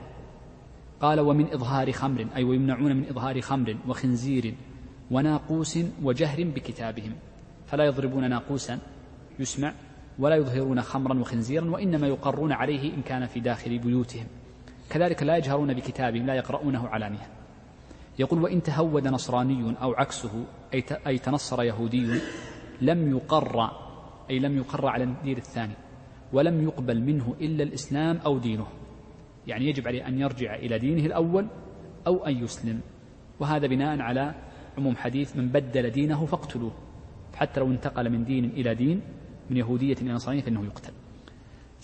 [1.01, 4.55] قال ومن إظهار خمر أي ويمنعون من إظهار خمر وخنزير
[5.11, 7.13] وناقوس وجهر بكتابهم.
[7.67, 8.79] فلا يضربون ناقوسا
[9.39, 9.73] يسمع
[10.19, 14.27] ولا يظهرون خمرا وخنزيرا وإنما يقرون عليه إن كان في داخل بيوتهم.
[14.91, 17.34] كذلك لا يجهرون بكتابهم لا يقرؤونه علانية
[18.19, 20.45] يقول وإن تهود نصراني أو عكسه
[21.07, 22.21] أي تنصر يهودي
[22.81, 23.71] لم يقر
[24.31, 25.75] أي لم يقر على الدين الثاني
[26.33, 28.67] ولم يقبل منه إلا الإسلام أو دينه.
[29.47, 31.47] يعني يجب عليه أن يرجع إلى دينه الأول
[32.07, 32.81] أو أن يسلم.
[33.41, 34.35] وهذا بناء على
[34.79, 36.73] عموم حديث من بدل دينه فاقتلوه.
[37.35, 39.01] حتى لو انتقل من دين إلى دين
[39.51, 40.93] من يهودية إلى نصرانية فإنه يقتل.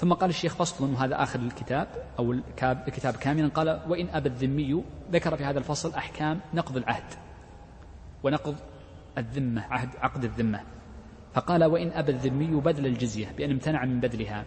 [0.01, 1.88] ثم قال الشيخ فصل وهذا آخر الكتاب
[2.18, 2.32] أو
[2.62, 7.14] الكتاب كاملا قال وإن أبى الذمي ذكر في هذا الفصل أحكام نقض العهد
[8.22, 8.55] ونقض
[9.18, 10.61] الذمة عهد عقد الذمة.
[11.34, 14.44] فقال وإن أبى الذمي بذل الجزية بأن امتنع من بذلها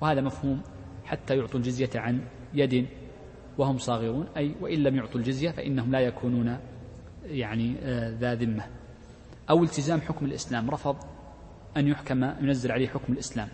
[0.00, 0.60] وهذا مفهوم
[1.04, 2.20] حتى يعطوا الجزية عن
[2.54, 2.86] يد
[3.58, 6.58] وهم صاغرون أي وإن لم يعطوا الجزية فإنهم لا يكونون
[7.24, 8.64] يعني آه، ذا ذمة.
[9.50, 10.96] أو التزام حكم الإسلام رفض
[11.76, 13.48] أن يحكم ينزل عليه حكم الإسلام.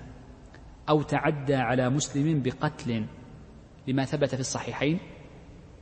[0.89, 3.07] أو تعدى على مسلم بقتل
[3.89, 4.99] لما ثبت في الصحيحين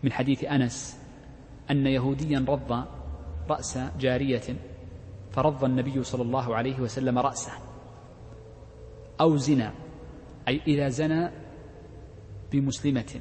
[0.03, 0.99] من حديث أنس
[1.71, 2.87] أن يهوديا رض
[3.51, 4.57] رأس جارية
[5.33, 7.53] فرض النبي صلى الله عليه وسلم رأسه
[9.21, 9.73] أو زنا
[10.49, 11.31] أي إذا زنى
[12.53, 13.21] بمسلمة.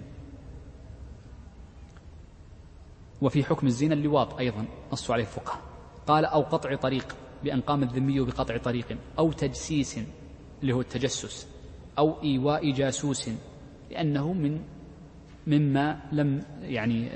[3.22, 5.62] وفي حكم الزنا اللواط أيضا نصوا عليه الفقهاء.
[6.08, 10.00] قال أو قطع طريق بأن قام الذمي بقطع طريق أو تجسيس
[10.62, 11.53] اللي هو التجسس.
[11.98, 13.30] أو إيواء جاسوس
[13.92, 14.62] لأنه من
[15.48, 17.10] مما لم يعني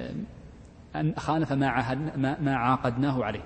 [0.95, 3.43] أن خالف ما, عهدنا ما عاقدناه عليه.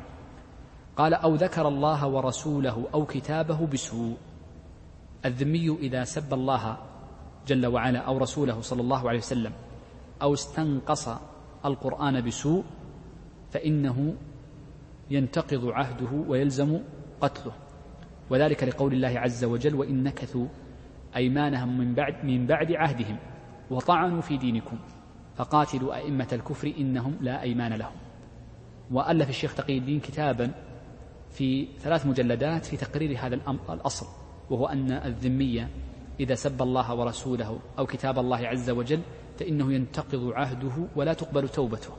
[0.96, 4.18] قال أو ذكر الله ورسوله أو كتابه بسوء.
[5.26, 6.78] الذمي إذا سب الله
[7.48, 9.52] جل وعلا أو رسوله صلى الله عليه وسلم
[10.22, 11.10] أو استنقص
[11.66, 12.64] القرآن بسوء
[13.52, 14.16] فإنه
[15.12, 16.80] ينتقض عهده ويلزم
[17.22, 17.54] قتله.
[18.30, 20.48] وذلك لقول الله عز وجل وإن نكثوا
[21.16, 23.18] أيمانهم من بعد من بعد عهدهم
[23.72, 24.78] وطعنوا في دينكم
[25.36, 27.96] فقاتلوا أئمة الكفر إنهم لا أيمان لهم.
[28.92, 30.52] وألف الشيخ تقي الدين كتابا
[31.30, 33.36] في ثلاث مجلدات في تقرير هذا
[33.70, 34.06] الأصل
[34.50, 35.70] وهو أن الذمية
[36.20, 39.02] إذا سب الله ورسوله أو كتاب الله عز وجل
[39.40, 41.94] فإنه ينتقض عهده ولا تقبل توبته.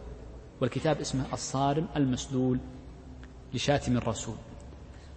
[0.61, 2.59] والكتاب اسمه الصارم المسلول
[3.55, 4.37] لشاتم الرسول.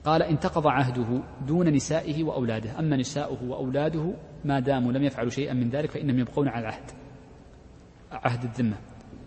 [0.05, 2.79] قال انتقض عهده دون نسائه وأولاده.
[2.79, 4.13] أما نساؤه وأولاده
[4.45, 6.91] ما داموا لم يفعلوا شيئا من ذلك فإنهم يبقون على العهد
[8.11, 8.77] عهد الذمة.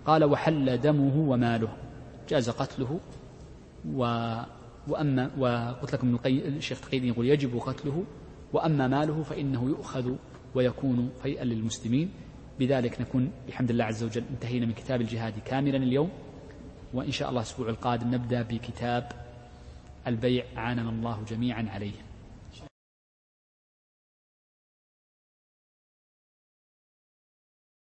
[0.07, 1.77] قال وحل دمه وماله
[2.29, 3.01] جاز قتله
[3.95, 4.03] و
[4.89, 8.05] وأما وقلت لكم الشيخ تقي يقول يجب قتله
[8.53, 10.13] وأما ماله فإنه يؤخذ
[10.55, 12.11] ويكون فيئا للمسلمين.
[12.59, 16.11] بذلك نكون بحمد الله عز وجل انتهينا من كتاب الجهاد كاملا اليوم
[16.95, 19.28] وإن شاء الله الأسبوع القادم نبدأ بكتاب
[20.09, 22.08] البيع عاننا الله جميعا عليه.